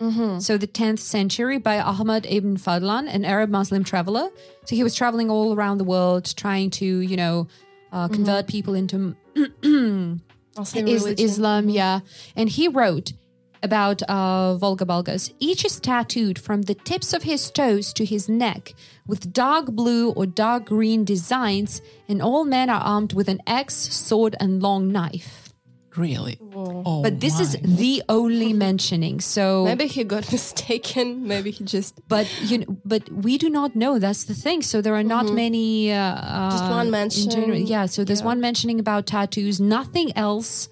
[0.00, 0.38] Mm-hmm.
[0.40, 4.30] So the 10th century by Ahmad ibn Fadlan, an Arab Muslim traveler.
[4.64, 7.46] So he was traveling all around the world trying to, you know,
[7.92, 8.14] uh, Mm-hmm.
[8.14, 9.14] convert people into
[11.18, 11.32] is.
[11.32, 12.00] Islam, yeah.
[12.36, 13.12] And he wrote
[13.62, 15.32] about uh, Volga Bulgars.
[15.38, 18.74] Each is tattooed from the tips of his toes to his neck
[19.06, 23.74] with dark blue or dark green designs, and all men are armed with an axe,
[23.74, 25.41] sword, and long knife.
[25.96, 26.38] Really?
[26.54, 29.20] Oh, But this is the only mentioning.
[29.20, 31.26] So Maybe he got mistaken.
[31.28, 33.98] Maybe he just but you know, but we do not know.
[33.98, 34.62] That's the thing.
[34.62, 35.92] So there are not many.
[35.92, 36.50] Uh, Mm-hmm.
[36.50, 37.30] Just one uh, in mention.
[37.30, 37.86] general- yeah.
[37.86, 38.26] So there's Yeah.
[38.32, 39.60] one mentioning about tattoos.
[39.60, 40.68] Nothing else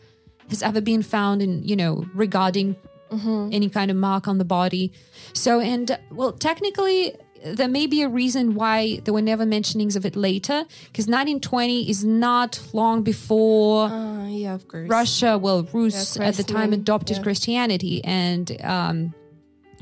[0.48, 2.76] has ever been found in you know regarding
[3.10, 3.48] Mm-hmm.
[3.52, 4.92] any kind of mark on the body.
[5.32, 7.14] So and uh, well, technically.
[7.44, 11.88] There may be a reason why there were never mentionings of it later, because 1920
[11.88, 14.88] is not long before uh, yeah, of course.
[14.88, 17.22] Russia, well, Rus Yeah, at the time adopted yeah.
[17.22, 19.14] Christianity, and um,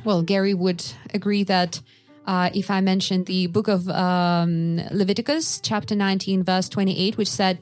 [0.04, 1.80] well, Gary would agree that
[2.26, 7.58] uh, if I mentioned the book of um, Leviticus, chapter 19, verse 28, which said,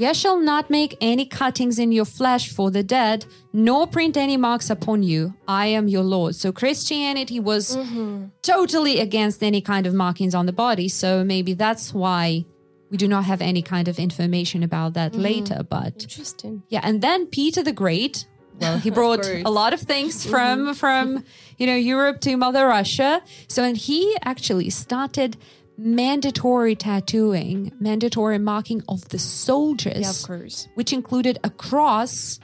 [0.00, 4.38] Ye shall not make any cuttings in your flesh for the dead, nor print any
[4.38, 5.34] marks upon you.
[5.46, 6.34] I am your Lord.
[6.34, 8.28] So Christianity was mm-hmm.
[8.40, 10.88] totally against any kind of markings on the body.
[10.88, 12.46] So maybe that's why
[12.90, 15.20] we do not have any kind of information about that mm-hmm.
[15.20, 15.62] later.
[15.68, 16.62] But Interesting.
[16.70, 18.26] yeah, and then Peter the Great.
[18.58, 20.30] Well, he brought a lot of things mm-hmm.
[20.30, 21.24] from from
[21.58, 23.22] you know Europe to Mother Russia.
[23.48, 25.36] So, and he actually started
[25.80, 30.68] mandatory tattooing, mandatory marking of the soldiers, Yeah, of course.
[30.74, 32.38] which included a cross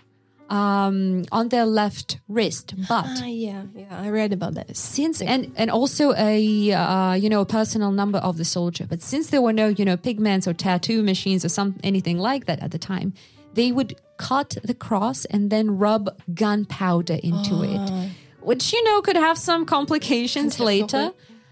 [0.49, 2.75] um, on their left wrist.
[2.89, 3.87] But Ah, yeah, yeah.
[3.91, 4.77] I read about that.
[4.77, 9.03] since and and also a uh, you know a personal number of the soldier but
[9.03, 12.61] since there were no you know pigments or tattoo machines or some anything like that
[12.63, 13.13] at the time
[13.55, 18.11] they would cut the cross and then rub gunpowder into it
[18.41, 21.11] which you know could have some complications later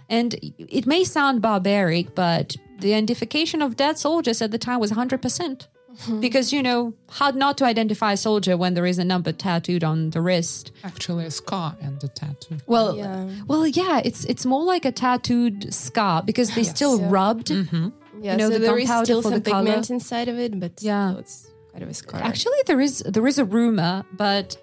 [0.09, 4.91] and it may sound barbaric but the identification of dead soldiers at the time was
[4.93, 6.21] 100% mm-hmm.
[6.21, 9.85] because you know hard not to identify a soldier when there is a number tattooed
[9.85, 12.57] on the wrist actually a scar and a tattoo.
[12.67, 13.29] well, Yeah.
[13.47, 17.09] well, yeah, it's it's more like a tattooed scar because they still Yeah.
[17.11, 17.49] rubbed.
[17.49, 17.89] Mm-hmm.
[18.21, 19.65] Yeah, know, so the there is gunpowder still for some the color.
[19.67, 21.11] pigment inside of it, but Yeah.
[21.11, 22.21] still it's kind of a scar.
[22.23, 24.57] Actually, there is there is a rumor, but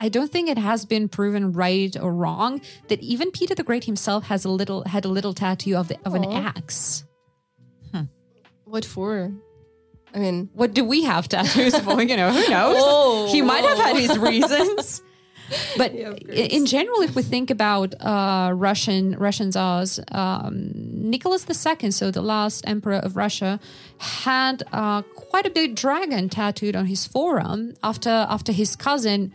[0.00, 3.84] I don't think it has been proven right or wrong that even Peter the Great
[3.84, 7.04] himself has a little had a little tattoo of the, of an axe.
[8.64, 9.32] what for?
[10.14, 12.00] I mean, What do we have tattoos for?
[12.02, 13.32] You know, who knows?
[13.32, 15.02] he might have had his reasons.
[15.76, 20.70] But Yeah, in general, if we think about uh, Russian Russian czars, um,
[21.10, 23.58] Nicholas II, so the last emperor of Russia,
[23.98, 29.32] had uh, quite a big dragon tattooed on his forearm after after his cousin,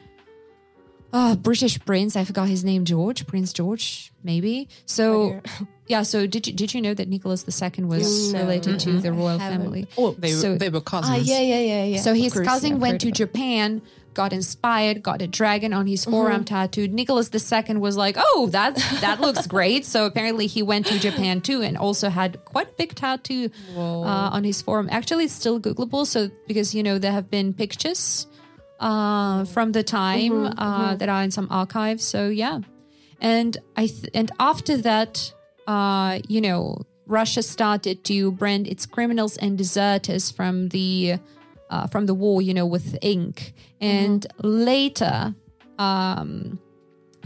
[1.13, 4.67] uh, British prince, I forgot his name, George, Prince George, maybe.
[4.85, 5.39] So
[5.87, 8.39] yeah, so did you did you know that Nicholas II was No.
[8.41, 9.87] related to the royal family?
[9.97, 11.13] Oh, they, So- they were cousins.
[11.15, 12.01] ah, yeah, yeah, yeah, yeah.
[12.01, 13.13] So his course, cousin yeah, went to Mm-hmm.
[13.13, 13.81] Japan,
[14.15, 16.93] got inspired, got a dragon on his forearm tattooed.
[16.93, 21.41] Nicholas II was like, "Oh, that that looks great." So apparently he went to Japan
[21.41, 23.79] too, and also had quite a big tattoo uh,
[24.33, 24.87] on his forearm.
[24.91, 26.05] Actually, it's still Googleable.
[26.07, 28.25] So because you know there have been pictures
[28.79, 32.03] uh, from the time Mm-hmm, uh, that are in some archives.
[32.03, 32.59] So yeah,
[33.21, 35.33] and I th- and after that,
[35.67, 41.15] uh, you know, Russia started to brand its criminals and deserters from the
[41.69, 45.35] uh, from the war, you know, with ink, and later.
[45.79, 46.59] Um,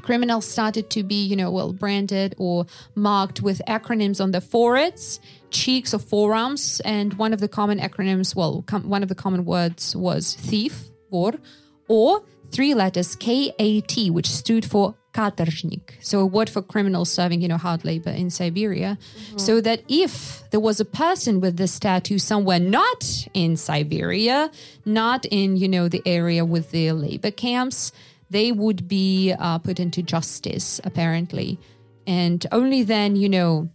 [0.01, 5.19] criminals started to be, you know, well branded or marked with acronyms on their foreheads,
[5.51, 6.79] cheeks, or forearms.
[6.85, 10.85] And one of the common acronyms, well, com- one of the common words was thief,
[11.87, 17.47] or three letters KAT, which stood for katorshnik, so a word for criminals serving, you
[17.47, 18.97] know, hard labor in Siberia.
[18.99, 19.37] Mm-hmm.
[19.37, 24.51] So that if there was a person with this tattoo somewhere not in Siberia,
[24.85, 27.91] not in, you know, the area with the labor camps,
[28.29, 31.57] they would be uh, put into justice, apparently.
[32.05, 33.69] And only then, you know,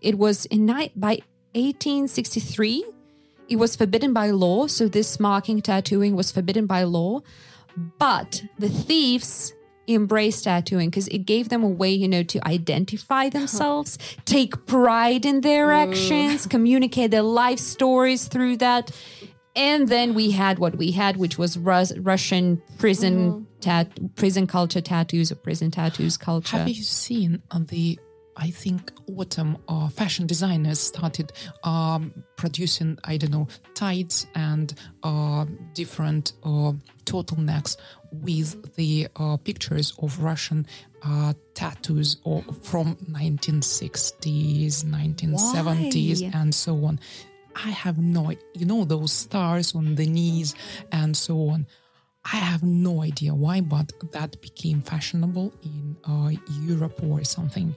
[0.00, 1.20] it was in night by
[1.54, 2.84] 1863
[3.52, 7.20] it was forbidden by law so this marking tattooing was forbidden by law.
[7.98, 9.52] But the thieves
[9.88, 15.26] embraced tattooing because it gave them a way you know to identify themselves take pride
[15.26, 18.90] in their actions communicate their life stories through that.
[19.54, 24.80] And then we had what we had which was Rus- russian prison tat- prison culture
[24.80, 26.56] tattoos or prison tattoos culture.
[26.56, 27.98] Have you seen uh, the?
[28.36, 31.32] I think autumn uh, fashion designers started
[31.64, 34.72] um, producing I don't know tights and
[35.02, 36.72] uh, different uh,
[37.04, 37.76] turtlenecks
[38.12, 40.66] with the uh, pictures of Russian
[41.04, 46.30] uh, tattoos or from 1960s, 1970s, Why?
[46.40, 47.00] and so on.
[47.54, 50.54] I have no, you know, those stars on the knees
[50.90, 51.66] and so on.
[52.24, 56.30] I have no idea why, but that became fashionable in uh,
[56.62, 57.74] Europe or something.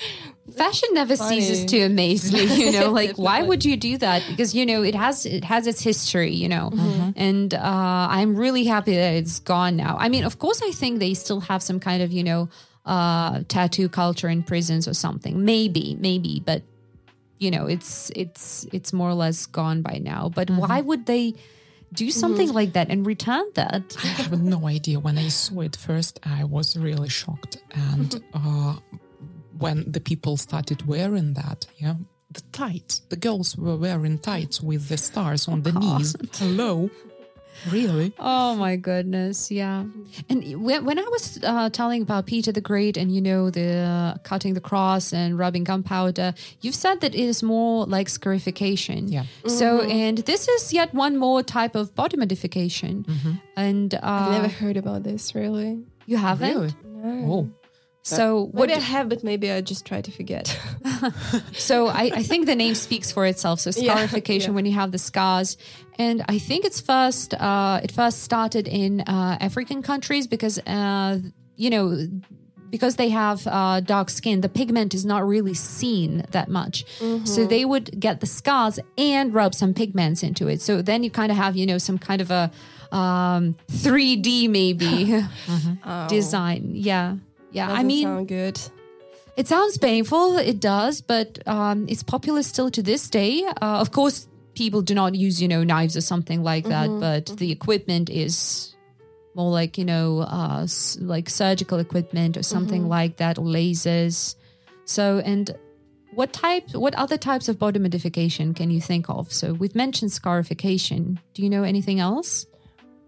[0.56, 4.26] fashion never ceases to amaze me you know like why would you do that?
[4.26, 6.70] Because you know it has it has its history you know
[7.16, 9.96] and uh, i'm really happy that it's gone now.
[9.98, 12.48] I mean of course i think they still have some kind of you know
[12.88, 15.44] uh, tattoo culture in prisons or something.
[15.44, 16.62] Maybe maybe but
[17.38, 20.30] you know it's it's it's more or less gone by now.
[20.30, 21.34] But why would they
[21.92, 23.96] do something like that and return that?
[24.02, 24.98] I have no idea.
[25.00, 27.58] When I saw it first, I was really shocked.
[27.72, 28.76] And uh,
[29.58, 31.94] when the people started wearing that, yeah,
[32.30, 36.14] the tights, the girls were wearing tights with the stars on the knees.
[36.34, 36.90] Hello,
[37.72, 38.12] really?
[38.18, 39.84] Oh my goodness, yeah.
[40.28, 43.70] And when, when I was uh, telling about Peter the Great and you know the
[43.78, 49.08] uh, cutting the cross and rubbing gunpowder, you've said that it is more like scarification.
[49.08, 49.24] Yeah.
[49.46, 53.04] So and this is yet one more type of body modification.
[53.56, 55.82] And uh, I've never heard about this really.
[56.06, 56.54] you haven't.
[56.56, 56.74] Really?
[57.26, 57.50] Oh,
[58.16, 58.68] So what?
[58.68, 60.58] Maybe I have, but maybe I just try to forget.
[61.52, 63.60] So I, I think the name speaks for itself.
[63.60, 64.54] So scarification yeah.
[64.56, 65.56] when you have the scars,
[65.98, 71.18] and I think it's first uh, it first started in uh, African countries because uh,
[71.56, 72.08] you know
[72.70, 76.84] because they have uh, dark skin, the pigment is not really seen that much.
[77.24, 80.60] So they would get the scars and rub some pigments into it.
[80.60, 82.50] So then you kind of have you know some kind of a
[82.92, 85.22] um, 3D maybe
[86.08, 86.72] design.
[86.74, 87.16] Yeah.
[87.50, 88.60] Yeah, I Doesn't mean, sound good.
[89.36, 90.36] it sounds painful.
[90.38, 93.44] It does, but um, it's popular still to this day.
[93.46, 97.26] Uh, of course, people do not use, you know, knives or something like that, but
[97.38, 98.74] the equipment is
[99.34, 104.34] more like, you know, uh, s- like surgical equipment or something like that, or lasers.
[104.84, 105.54] So, and
[106.14, 109.32] what type, what other types of body modification can you think of?
[109.32, 111.20] So, we've mentioned scarification.
[111.34, 112.44] Do you know anything else?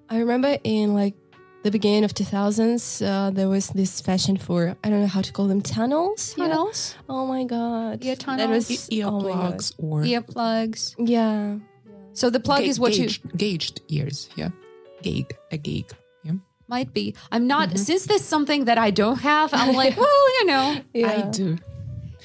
[0.08, 1.14] I remember in like
[1.62, 5.32] the beginning of 2000s, uh, there was this fashion for I don't know how to
[5.32, 6.34] call them tunnels.
[6.36, 6.48] you know?
[6.48, 8.04] Tunnels, Oh my god.
[8.04, 8.68] Ear That tunnels?
[8.68, 9.60] was E- oh my God.
[9.78, 10.94] or earplugs.
[10.98, 11.58] Yeah.
[12.14, 14.28] So the plug ga- is what you gauged, gauged ears.
[14.36, 14.50] Yeah,
[15.02, 15.90] gauge a gauge.
[16.24, 16.32] Yeah,
[16.68, 17.14] Might be.
[17.32, 17.76] I'm not Mm-hmm.
[17.88, 19.50] since there's something that I don't have.
[19.52, 21.12] I'm like, well, you know, Yeah.
[21.12, 21.56] I do.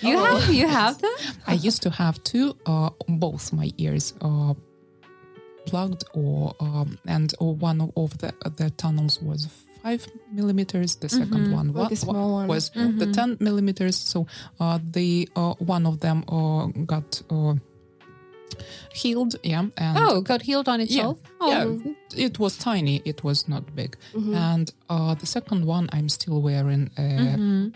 [0.01, 1.15] you have you have them.
[1.47, 4.53] I used to have two, uh, both my ears uh,
[5.65, 9.47] plugged, or um, and or one of the the tunnels was
[9.83, 10.95] five millimeters.
[10.97, 12.47] The 2nd one Like wa- a small wa- one.
[12.47, 13.95] was the ten millimeters.
[13.97, 14.25] So
[14.59, 17.55] uh, the uh, one of them uh, got uh,
[18.93, 19.35] healed.
[19.43, 21.19] Yeah, and Oh, got healed on yeah, itself.
[21.39, 23.01] Oh, yeah, it was tiny.
[23.05, 23.97] It was not big.
[24.13, 26.89] And uh, the second one, I'm still wearing.
[26.97, 27.69] Uh,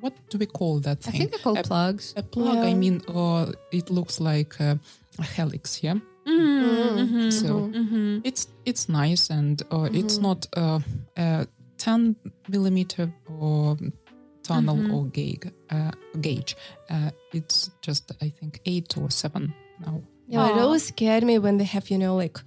[0.00, 1.16] What do we call that Mm-hmm.
[1.16, 2.14] I think called a, plugs.
[2.16, 2.58] a plug.
[2.58, 4.76] I mean, uh, it looks like uh,
[5.18, 5.82] a helix.
[5.82, 5.98] Yeah.
[6.28, 7.30] Mm-hmm.
[7.30, 7.70] So
[8.24, 10.80] it's it's nice and uh, it's not uh,
[11.16, 11.46] a
[11.78, 12.16] 10
[12.48, 13.76] millimeter or
[14.42, 15.46] tunnel or gauge.
[15.70, 16.56] Uh, gauge.
[16.90, 20.02] Uh, it's just I think eight or seven now.
[20.26, 22.38] Yeah, it always scared me when they have, you know, like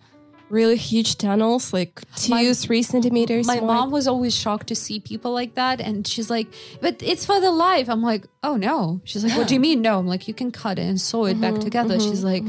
[0.49, 3.47] really huge tunnels, like two, My- three centimeters.
[3.47, 3.63] My wide.
[3.65, 6.47] mom was always shocked to see people like that, and she's like,
[6.79, 9.81] "But it's for the life." I'm like, "Oh no!" She's like, "What do you mean
[9.81, 12.43] no?" I'm like, "You can cut it and sew it back together." She's like,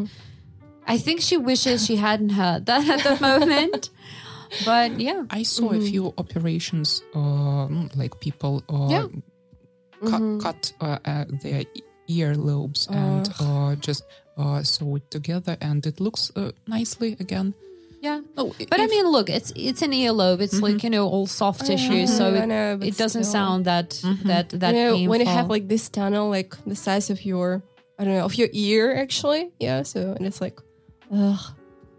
[0.95, 3.91] "I think she wishes she hadn't heard that at the moment."
[4.65, 5.25] but yeah.
[5.31, 9.07] I saw a few operations, um, like people uh, Yeah.
[10.11, 11.65] cut, cut uh, uh, their
[12.09, 14.05] earlobes and uh, just
[14.37, 17.55] uh, sew it together, and it looks uh, nicely again.
[18.03, 18.21] Yeah.
[18.37, 20.41] No, But I mean, look, it's it's an earlobe.
[20.43, 23.33] It's like you know all soft tissue, so it, know, it doesn't still.
[23.33, 23.91] sound that
[24.25, 25.11] that that you know, painful.
[25.11, 27.63] when you have like this tunnel, like the size of your,
[27.99, 29.53] I don't know, of your ear, actually.
[29.61, 29.85] Yeah.
[29.85, 30.59] So and it's like,
[31.13, 31.39] ugh.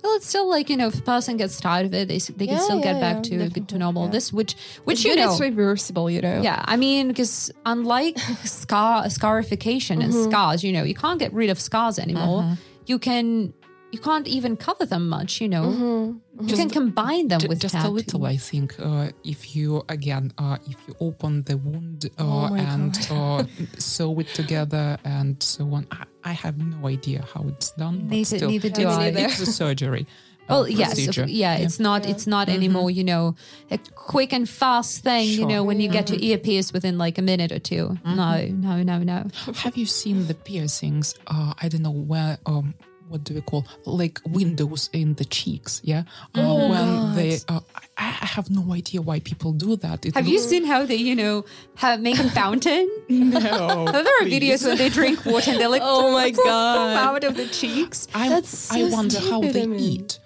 [0.03, 2.47] well, it's still like you know, if a person gets tired of it, they they
[2.47, 4.05] can Yeah, still get yeah, back yeah, to to normal.
[4.05, 4.11] yeah.
[4.11, 5.31] This which which you know.
[5.31, 6.41] it's reversible, you know.
[6.41, 10.29] Yeah, I mean, because unlike scar scarification and Mm-hmm.
[10.31, 12.57] scars, you know, you can't get rid of scars anymore.
[12.85, 13.53] You can,
[13.93, 15.31] you can't even cover them much.
[15.43, 16.47] You know, Mm-hmm.
[16.49, 17.89] you can combine them Ju- with just tattoo.
[17.89, 19.67] a little i think uh, if you
[19.97, 23.43] again uh, if you open the wound uh, Oh and uh,
[23.77, 24.87] sew it together
[25.17, 28.69] and so on I, I have no idea how it's done but Neither- still, neither
[28.69, 29.07] do it's, I.
[29.25, 30.03] it's a surgery
[30.49, 31.25] uh, Well, yes, of- procedure.
[31.43, 32.89] yeah, it's not it's not anymore.
[32.99, 33.23] You know,
[33.71, 33.77] a
[34.11, 35.27] quick and fast thing.
[35.39, 38.29] You know, when you get your ear pierced within like a minute or 2 No,
[38.67, 39.19] no, no, no.
[39.63, 42.73] have you seen the piercings uh, i don't know where um,
[43.13, 46.03] what do we call like windows in the cheeks yeah
[46.35, 47.59] uh, Oh, when they uh,
[47.95, 50.95] I, I have no idea why people do that it Have you seen how they,
[50.95, 51.45] you know,
[51.75, 52.89] have make a fountain?
[53.09, 56.97] no there are videos when they drink water and they're like, Oh my god.
[56.97, 58.07] out of the cheeks.
[58.15, 60.17] I so wonder how they I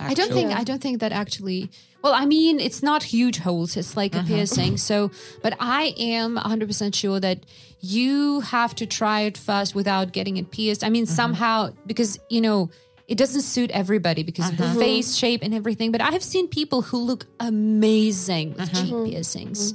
[0.00, 1.70] eat I don't think I don't think that actually.
[2.02, 3.76] Well, I mean, it's not huge holes.
[3.76, 4.74] It's like a piercing.
[4.74, 4.76] Uh-huh.
[4.76, 5.10] So,
[5.42, 7.40] but I am 100% sure that
[7.80, 10.84] you have to try it first without getting it pierced.
[10.84, 11.14] I mean, uh-huh.
[11.14, 12.70] somehow because, you know,
[13.08, 14.78] it doesn't suit everybody because of the uh-huh.
[14.78, 19.74] face shape and everything, but I have seen people who look amazing with cheek piercings.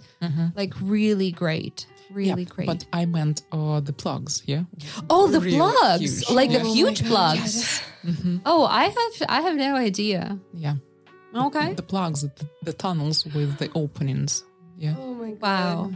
[0.55, 1.85] Like really great.
[2.13, 2.67] Really great.
[2.67, 4.63] But I meant uh, the plugs, yeah.
[5.09, 6.01] oh, the Real plugs.
[6.01, 6.29] huge.
[6.29, 6.59] Like Yeah.
[6.63, 7.81] the huge plugs.
[8.45, 10.37] Oh, I have I have no idea.
[10.53, 10.75] Yeah.
[11.35, 11.73] Okay.
[11.73, 12.31] The plugs, the,
[12.63, 14.43] the tunnels with the openings.
[14.77, 14.95] Yeah.
[14.97, 15.41] Oh my god.
[15.41, 15.91] Wow.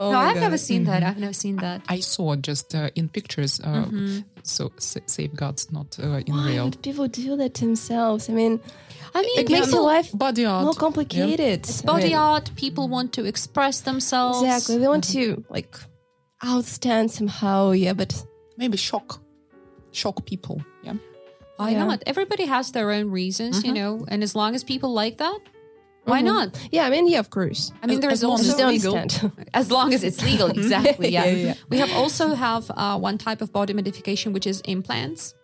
[0.00, 0.40] Oh no, I've God.
[0.42, 1.02] never seen that.
[1.02, 1.82] I've never seen that.
[1.88, 4.18] I saw just uh, in pictures, uh, Mm-hmm.
[4.44, 6.64] so sa- safeguards not uh, in Why real.
[6.66, 8.30] would people do that to themselves?
[8.30, 8.60] I mean,
[9.14, 10.64] I mean, it makes your life Body art.
[10.64, 11.40] more complicated.
[11.68, 12.50] It's body mean, art.
[12.56, 14.42] People want to express themselves.
[14.42, 14.78] Exactly.
[14.78, 15.76] They want to like
[16.42, 17.72] outstand somehow.
[17.72, 18.24] Yeah, but
[18.56, 19.20] Maybe shock.
[19.92, 20.60] Shock people.
[20.82, 20.94] Yeah.
[21.56, 21.84] Why Yeah.
[21.84, 22.02] not?
[22.06, 25.38] Everybody has their own reasons, you know, and as long as people like that,
[26.04, 26.24] why Mhm.
[26.24, 26.68] not?
[26.72, 27.70] yeah, I mean, yeah, of course.
[27.82, 28.92] I mean, As- there's as long also as Just don't legal.
[29.08, 29.32] stand.
[29.54, 30.48] as long as it's legal.
[30.58, 31.10] Exactly.
[31.10, 31.26] Yeah.
[31.26, 31.54] Yeah, yeah.
[31.70, 35.34] We have also have uh, one type of body modification, which is implants.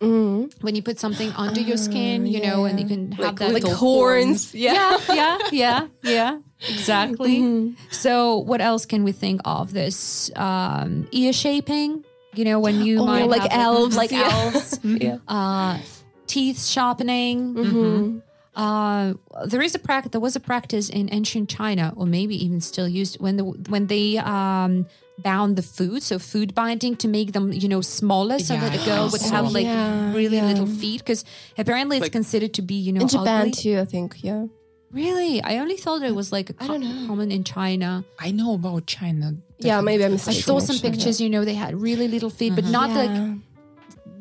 [0.00, 0.52] Mhm.
[0.62, 3.52] When you put something under your skin, you know, and you can have Like that
[3.52, 4.54] Like Little horns.
[4.54, 4.74] Yeah.
[4.74, 7.74] yeah, yeah, yeah, yeah, exactly.
[7.90, 9.72] So, what else can we think of?
[9.72, 12.04] This um, ear shaping.
[12.34, 14.28] You know, when you Oh, might like elves, like yeah.
[14.30, 15.18] elves, Yeah.
[15.28, 15.78] uh,
[16.26, 17.54] teeth sharpening.
[17.54, 18.22] Mhm.
[18.56, 19.14] Uh,
[19.46, 20.10] there is a practice.
[20.12, 23.86] There was a practice in ancient China, or maybe even still used when the when
[23.88, 24.86] they um,
[25.18, 28.84] bound the food, so foot binding to make them you know smaller, so that a
[28.84, 30.46] girl would saw have like Yeah, really yeah.
[30.46, 31.24] little feet, because
[31.56, 33.52] apparently it's Like- considered to be you know In Japan ugly.
[33.52, 34.16] too, I think.
[34.22, 34.46] Yeah.
[34.90, 37.06] Really, I only thought it was like I don't know.
[37.08, 38.04] common in China.
[38.18, 39.34] I know about China.
[39.58, 41.20] Yeah, maybe I'm I saw some pictures.
[41.20, 43.10] You know, they had really little feet, but not like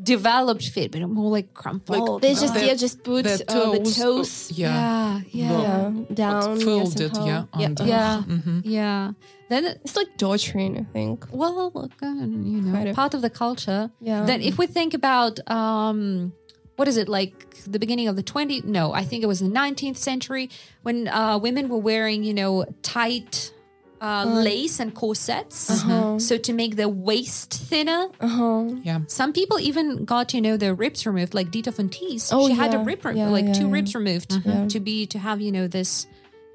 [0.01, 2.21] developed feet, but more like crumpled.
[2.21, 5.21] They just The- yeah just put the uh, the toes, toes uh, yeah.
[5.31, 7.25] yeah, yeah, yeah, down yeah, folded, somehow.
[7.27, 7.65] yeah, yeah.
[7.65, 7.85] under.
[7.85, 9.11] yeah, hmm yeah.
[9.53, 11.25] Then It's like torturing, I think.
[11.31, 12.07] Well, look, uh,
[12.51, 12.95] you know, Kind of.
[12.95, 13.91] part of the culture.
[14.01, 14.23] Yeah.
[14.25, 16.33] Then, if we think about, um,
[16.77, 17.35] what is it like
[17.75, 18.65] the beginning of the 20th?
[18.65, 20.49] No, I think it was the 19th century
[20.81, 23.53] when uh, women were wearing, you know, tight
[24.01, 25.69] uh, lace and corsets.
[25.69, 26.19] Uh-huh.
[26.19, 28.07] So to make their waist thinner.
[28.19, 28.63] Uh huh.
[28.83, 28.99] Yeah.
[29.07, 32.29] Some people even got, you know, their ribs removed, like Dita Von Teese.
[32.33, 33.73] Oh, she had a rib, re- Yeah, like yeah, two yeah.
[33.77, 34.67] ribs removed Yeah.
[34.67, 36.05] to be to have, you know, this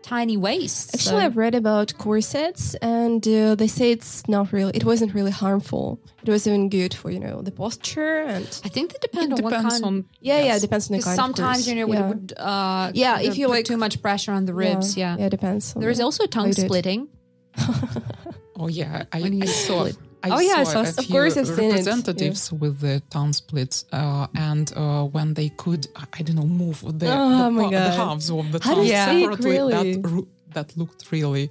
[0.08, 0.94] tiny waist.
[0.94, 4.72] Actually, So- I've read about corsets, and uh, they say it's not really.
[4.80, 5.84] It wasn't really harmful.
[6.24, 8.46] It was even good for you know the posture and.
[8.64, 9.84] I think that It depends on what kind.
[9.84, 9.94] on.
[10.20, 11.18] Yeah, yeah, it depends on the kind.
[11.18, 11.68] of sometimes course.
[11.68, 12.00] you know yeah.
[12.00, 15.16] it would uh Yeah, if you, put like- too much pressure on the ribs yeah,
[15.18, 15.74] yeah, it depends.
[15.74, 17.00] on there is the- also tongue splitting
[18.60, 19.86] Oh yeah, I, When I you saw.
[19.86, 19.96] split.
[20.22, 22.80] I Oh, yeah, I saw saw- a of few course I've seen it, representatives with
[22.80, 25.86] the tongue splits, uh, and uh, when they could,
[26.18, 28.80] I don't know, move the, Oh the, my pa- the halves of the How do
[28.80, 29.94] tongue you speak, separately, really?
[29.94, 31.50] that that looked really.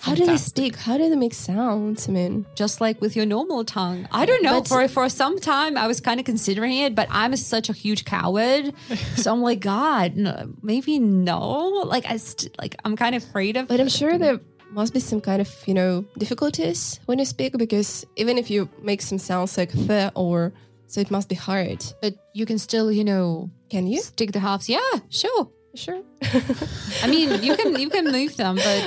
[0.00, 0.74] How do they fantastic.
[0.74, 0.76] stick?
[0.76, 2.08] How do they make sounds?
[2.08, 5.38] I mean, just like with your normal tongue i don't know But- for for some
[5.40, 8.74] time i was kind of considering it but i'm such a huge coward
[9.16, 11.40] so i'm like god no, maybe no
[11.94, 14.40] like i st- like i'm kind of afraid of but I'm sure there
[14.74, 18.68] must be some kind of you know difficulties when you speak because even if you
[18.82, 20.52] make some sounds like the or
[20.86, 21.80] so, it must be hard.
[22.02, 24.00] but you can still you know Can you?
[24.02, 26.00] stick the halves yeah sure Sure.
[27.02, 28.80] I mean, you can you can move them, but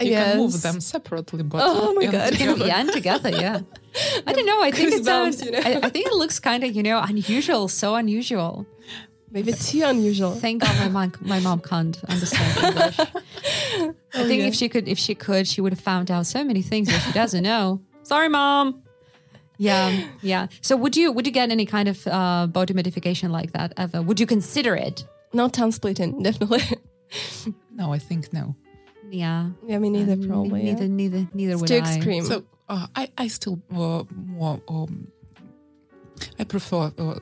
[0.00, 2.32] You can move them separately, but Oh my and God.
[2.32, 2.66] together.
[2.66, 3.58] yeah, and together, yeah.
[4.28, 4.62] I don't know.
[4.62, 5.58] I think it's um, Goosebumps, you know?
[5.58, 8.64] I, I think it looks kind of you know unusual, so unusual.
[9.32, 10.32] Maybe too unusual.
[10.34, 12.98] Thank God my mom my mom can't understand English.
[14.14, 16.62] I think if she could if she could, she would have found out so many
[16.62, 17.80] things that she doesn't know.
[18.02, 18.82] Sorry, mom.
[19.58, 20.48] Yeah, yeah.
[20.60, 24.02] So would you would you get any kind of uh, body modification like that ever?
[24.02, 25.06] Would you consider it?
[25.32, 26.62] No tongue splitting, definitely.
[27.74, 28.54] No, I think no.
[29.10, 29.50] Yeah.
[29.66, 30.62] yeah, me neither, Um, probably.
[30.62, 30.88] Neither, yeah.
[30.88, 31.94] neither, neither It's would too I.
[31.96, 32.24] extreme.
[32.24, 35.08] So uh, I, I still uh, more um,
[36.38, 37.18] I prefer uh,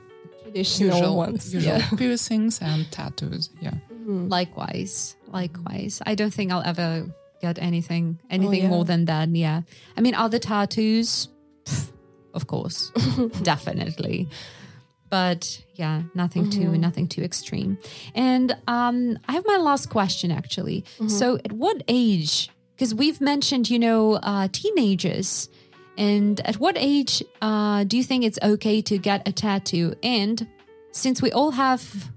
[0.51, 1.53] Traditional usual, ones.
[1.53, 1.89] usual Yeah.
[1.97, 3.49] piercings and tattoos.
[3.61, 3.73] Yeah.
[4.05, 6.01] Likewise, likewise.
[6.05, 7.05] I don't think I'll ever
[7.41, 8.69] get anything anything yeah.
[8.69, 9.29] more than that.
[9.29, 9.61] Yeah.
[9.97, 11.29] I mean, other tattoos,
[11.65, 11.91] Pff,
[12.33, 12.89] of course,
[13.43, 14.27] definitely.
[15.09, 17.77] But yeah, nothing too nothing too extreme.
[18.15, 20.85] And um, I have my last question actually.
[21.07, 22.49] So, at what age?
[22.75, 25.49] Because we've mentioned, you know, uh, teenagers.
[26.01, 29.93] And at what age uh, do you think it's okay to get a tattoo?
[30.01, 30.47] And
[30.91, 32.11] since we all have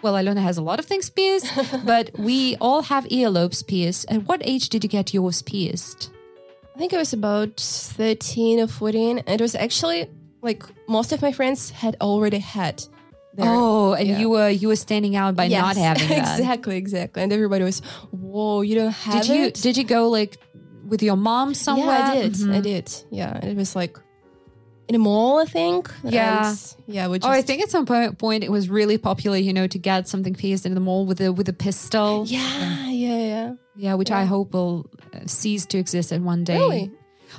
[0.00, 1.46] well, Ilona has a lot of things pierced,
[1.84, 4.10] but we all have earlobes pierced.
[4.10, 6.10] At what age did you get yours pierced?
[6.74, 9.18] I think I was about 13 or 14.
[9.18, 10.08] And it was actually
[10.40, 12.82] like most of my friends had already had
[13.34, 13.46] their.
[13.46, 14.18] oh, and yeah.
[14.18, 16.40] you were you were standing out by not having that.
[16.40, 17.22] exactly, exactly.
[17.22, 19.54] And everybody was, whoa, you don't have Did you it?
[19.54, 20.38] did you go like
[20.92, 21.98] with your mom somewhere?
[21.98, 22.32] Yeah, I did.
[22.34, 22.54] Mhm.
[22.54, 22.86] I did.
[23.10, 23.38] Yeah.
[23.50, 23.96] It was like
[24.88, 25.90] in a mall, I think.
[26.04, 26.54] Yeah.
[26.86, 27.06] Yeah.
[27.08, 30.06] Which Oh, I think at some point it was really popular, you know, to get
[30.06, 32.24] something pierced in the mall with a with a pistol.
[32.26, 33.48] Yeah, yeah, yeah.
[33.74, 34.84] Yeah, which I hope will
[35.14, 36.58] uh, cease to exist at one day.
[36.58, 36.90] Really?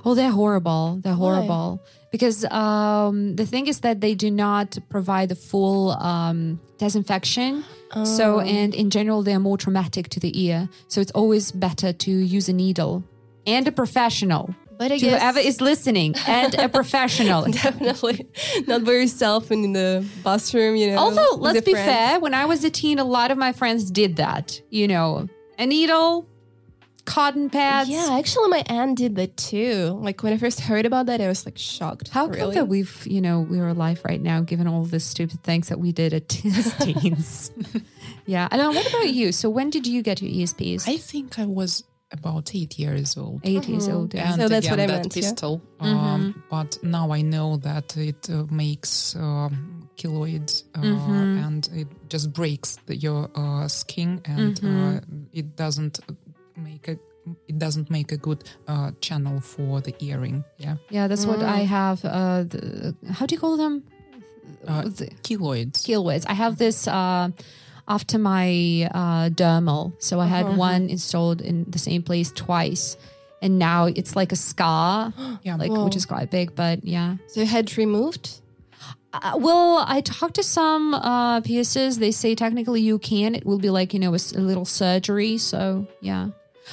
[0.03, 0.99] Oh, they're horrible.
[1.03, 1.35] They're Why?
[1.35, 1.79] horrible
[2.11, 7.63] because um, the thing is that they do not provide the full um, disinfection.
[8.03, 8.39] So, Oh.
[8.39, 10.67] and in general, they are more traumatic to the ear.
[10.87, 13.03] So, it's always better to use a needle
[13.45, 14.53] and a professional.
[14.77, 17.43] But I To guess whoever is listening, and a professional.
[17.51, 18.27] definitely
[18.67, 20.97] not by yourself and in the bathroom, you know.
[20.97, 21.85] Although, let's be friends.
[21.91, 24.59] fair, when I was a teen, a lot of my friends did that.
[24.71, 25.29] You know,
[25.59, 26.27] a needle,
[27.05, 27.87] cotton pads.
[27.89, 29.97] Yeah, actually, my aunt did that too.
[30.01, 32.09] Like when I first heard about that, I was like shocked.
[32.09, 35.69] How come that we've, you know, we're alive right now, given all the stupid things
[35.69, 37.51] that we did at as teens?
[38.25, 38.47] yeah.
[38.51, 38.79] I don't know.
[38.79, 39.31] What about you?
[39.31, 40.87] So when did you get your ESPs?
[40.87, 41.83] I think I was
[42.13, 43.41] about eight years old.
[43.43, 44.13] 8 years old.
[44.13, 44.31] yeah.
[44.33, 45.21] And So that's again, what I that meant, yeah.
[45.21, 45.61] pistol.
[45.79, 50.81] Um, but now I know that it uh, makes um, keloids uh,
[51.45, 54.99] and it just breaks the, your uh, skin and uh,
[55.33, 55.99] it doesn't
[56.57, 56.97] make a
[57.47, 60.43] it doesn't make a good uh, channel for the earring.
[60.57, 62.03] Yeah, Yeah, that's what I have.
[62.03, 63.83] Uh, the, how do you call them?
[64.67, 65.83] uh, The keloids.
[65.87, 66.25] keloids.
[66.27, 67.29] I have this uh,
[67.87, 69.93] after my uh, dermal.
[70.01, 72.97] So I had one installed in the same place twice.
[73.41, 75.13] And now it's like a scar,
[75.43, 77.17] Yeah, like which is quite big, but yeah.
[77.27, 78.39] So had removed?
[79.11, 81.97] Uh, well, I talked to some uh, piercers.
[81.97, 83.35] They say technically you can.
[83.35, 85.37] It will be like you know a little surgery.
[85.37, 86.29] So yeah,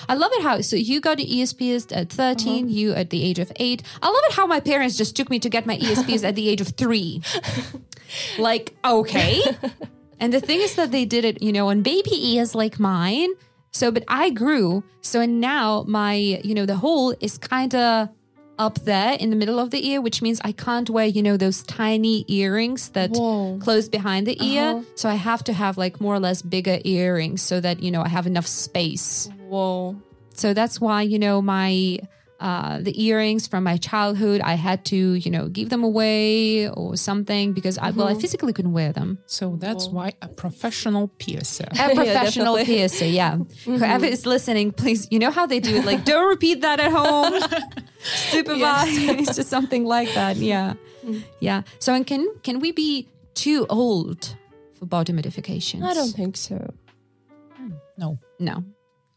[0.08, 0.60] I love it how.
[0.60, 1.18] So you got
[1.52, 3.82] pierced at 13 You at the age of eight.
[4.00, 6.48] I love it how my parents just took me to get my pierced at the
[6.48, 7.22] age of three.
[8.38, 9.42] like okay,
[10.20, 13.30] and the thing is that they did it, you know, on baby ears like mine.
[13.72, 14.84] So, but I grew.
[15.00, 18.08] So, and now my, you know, the hole is kind of
[18.58, 21.38] up there in the middle of the ear, which means I can't wear, you know,
[21.38, 23.58] those tiny earrings that Whoa.
[23.58, 24.62] close behind the ear.
[24.62, 24.82] Uh-huh.
[24.96, 28.02] So I have to have like more or less bigger earrings so that, you know,
[28.02, 29.30] I have enough space.
[29.48, 29.96] Whoa.
[30.34, 32.00] So that's why, you know, my
[32.40, 36.96] uh, the earrings from my childhood, I had to, you know, give them away or
[36.96, 38.20] something because I, well, I uh-huh.
[38.20, 39.18] physically couldn't wear them.
[39.26, 39.90] So that's oh.
[39.90, 41.68] why a professional piercer.
[41.72, 42.64] A professional definitely.
[42.64, 43.36] piercer, yeah.
[43.60, 43.76] Mm-hmm.
[43.76, 45.84] Whoever is listening, please, you know how they do it.
[45.84, 47.40] Like, don't repeat that at home.
[48.02, 48.88] Supervise.
[48.96, 50.36] it's just something like that.
[50.36, 51.20] Yeah, mm-hmm.
[51.40, 51.62] yeah.
[51.78, 54.34] So, and can can we be too old
[54.78, 55.84] for body modifications?
[55.84, 56.72] I don't think so.
[57.54, 57.72] Hmm.
[57.98, 58.18] No.
[58.38, 58.64] No.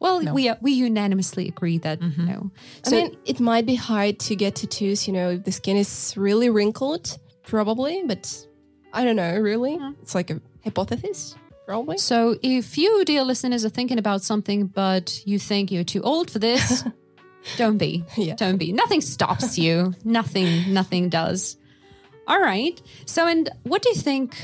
[0.03, 0.34] Well, No.
[0.34, 2.25] we uh, we unanimously agree that mm-hmm.
[2.25, 2.51] no.
[2.85, 6.13] I mean, it might be hard to get tattoos, you know, if the skin is
[6.17, 7.17] really wrinkled,
[7.47, 8.47] probably, but
[8.91, 9.80] I don't know, really.
[10.01, 11.35] It's like a hypothesis,
[11.65, 11.97] probably.
[11.97, 16.30] so if you, dear listeners, are thinking about something but you think you're too old
[16.30, 16.84] for this,
[17.57, 18.03] don't be.
[18.17, 18.35] Yeah.
[18.35, 18.73] Don't be.
[18.73, 19.93] Nothing stops you.
[20.03, 21.57] nothing, nothing does.
[22.27, 22.81] All right.
[23.05, 24.35] So, and what do you think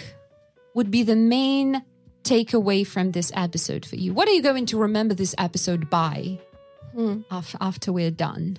[0.73, 1.83] would be the main
[2.29, 4.13] takeaway from this episode for you?
[4.13, 6.39] What are you going to remember this episode by
[6.93, 7.21] hmm.
[7.31, 8.57] af- after we're done?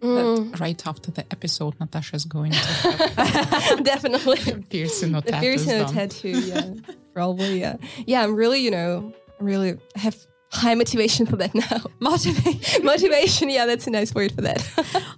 [0.00, 0.50] Hmm.
[0.50, 4.62] But right after the episode, Natasha's going to have Definitely.
[4.70, 5.94] piercing or The tattoos piercing and done.
[5.94, 6.74] tattoo, yeah.
[7.12, 7.60] probably.
[7.60, 7.76] Yeah,
[8.06, 8.22] yeah.
[8.22, 10.16] I'm really, you know, really have
[10.52, 11.82] high motivation for that now.
[11.98, 12.84] Motivation.
[12.84, 13.50] motivation.
[13.50, 14.58] Yeah, that's a nice word for that.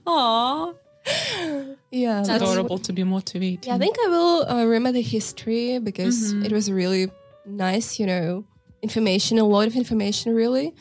[0.07, 0.75] Aww.
[1.91, 3.67] Yeah, It's adorable to be motivated.
[3.67, 6.45] Yeah, I think I will uh, remember the history because mm-hmm.
[6.45, 7.11] it was really
[7.47, 8.45] nice, you know,
[8.83, 10.75] information, a lot of information, really.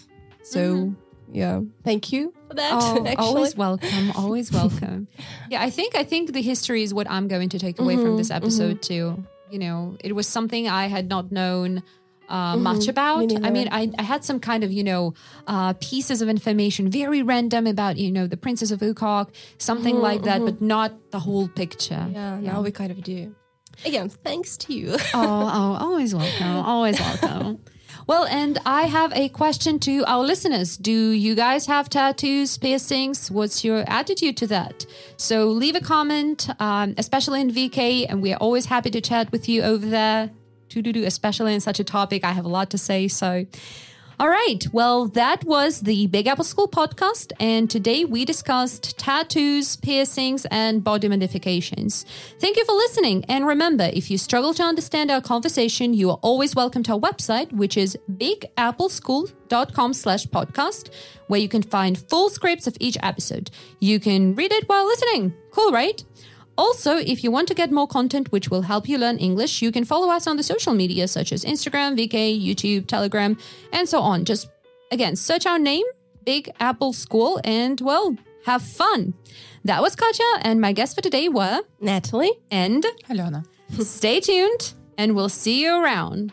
[0.44, 1.36] So, mm-hmm.
[1.36, 2.72] yeah, thank you for that.
[2.74, 4.12] Oh, always welcome.
[4.16, 5.08] Always welcome.
[5.50, 8.18] yeah, I think I think the history is what I'm going to take away from
[8.18, 9.24] this mm-hmm, episode too.
[9.50, 11.84] You know, it was something I had not known
[12.28, 13.32] uh, much about.
[13.44, 15.14] I mean, I, I had some kind of you know
[15.48, 20.24] uh, pieces of information, very random about you know the Princess of Ukok, something like
[20.24, 22.08] that, but not the whole picture.
[22.12, 23.36] Yeah, now we kind of do.
[23.86, 24.94] Again, thanks to you.
[25.14, 26.48] oh, oh, always welcome.
[26.48, 27.60] Always welcome.
[28.08, 30.78] Well, and I have a question to our listeners.
[30.78, 33.30] Do you guys have tattoos, piercings?
[33.30, 34.86] What's your attitude to that?
[35.18, 39.50] So leave a comment, um, especially in VK, and we're always happy to chat with
[39.50, 40.32] you over there.
[40.70, 43.08] To do, especially in such a topic, I have a lot to say.
[43.08, 43.46] So,
[44.20, 44.66] all right.
[44.72, 47.32] Well, that was the Big Apple School podcast.
[47.40, 52.04] And today we discussed tattoos, piercings, and body modifications.
[52.40, 53.26] Thank you for listening.
[53.26, 57.00] And remember, if you struggle to understand our conversation, you are always welcome to our
[57.00, 60.90] website, which is bigappleschool.com slash podcast,
[61.28, 63.52] where you can find full scripts of each episode.
[63.80, 65.36] You can read it while listening.
[65.52, 66.04] Cool, right?
[66.58, 69.72] Also, if you want to get more content which will help you learn English, you
[69.72, 73.38] can follow us on the social media such as Instagram, VK, YouTube, Telegram,
[73.72, 74.26] and so on.
[74.26, 74.50] Just
[74.92, 75.86] again, search our name,
[76.26, 78.16] Big Apple School, and well,
[78.46, 79.14] have fun.
[79.66, 82.32] That was Katja, and my guests for today were Natalie.
[82.50, 83.46] and Alena.
[83.84, 86.32] stay tuned, and we'll see you around.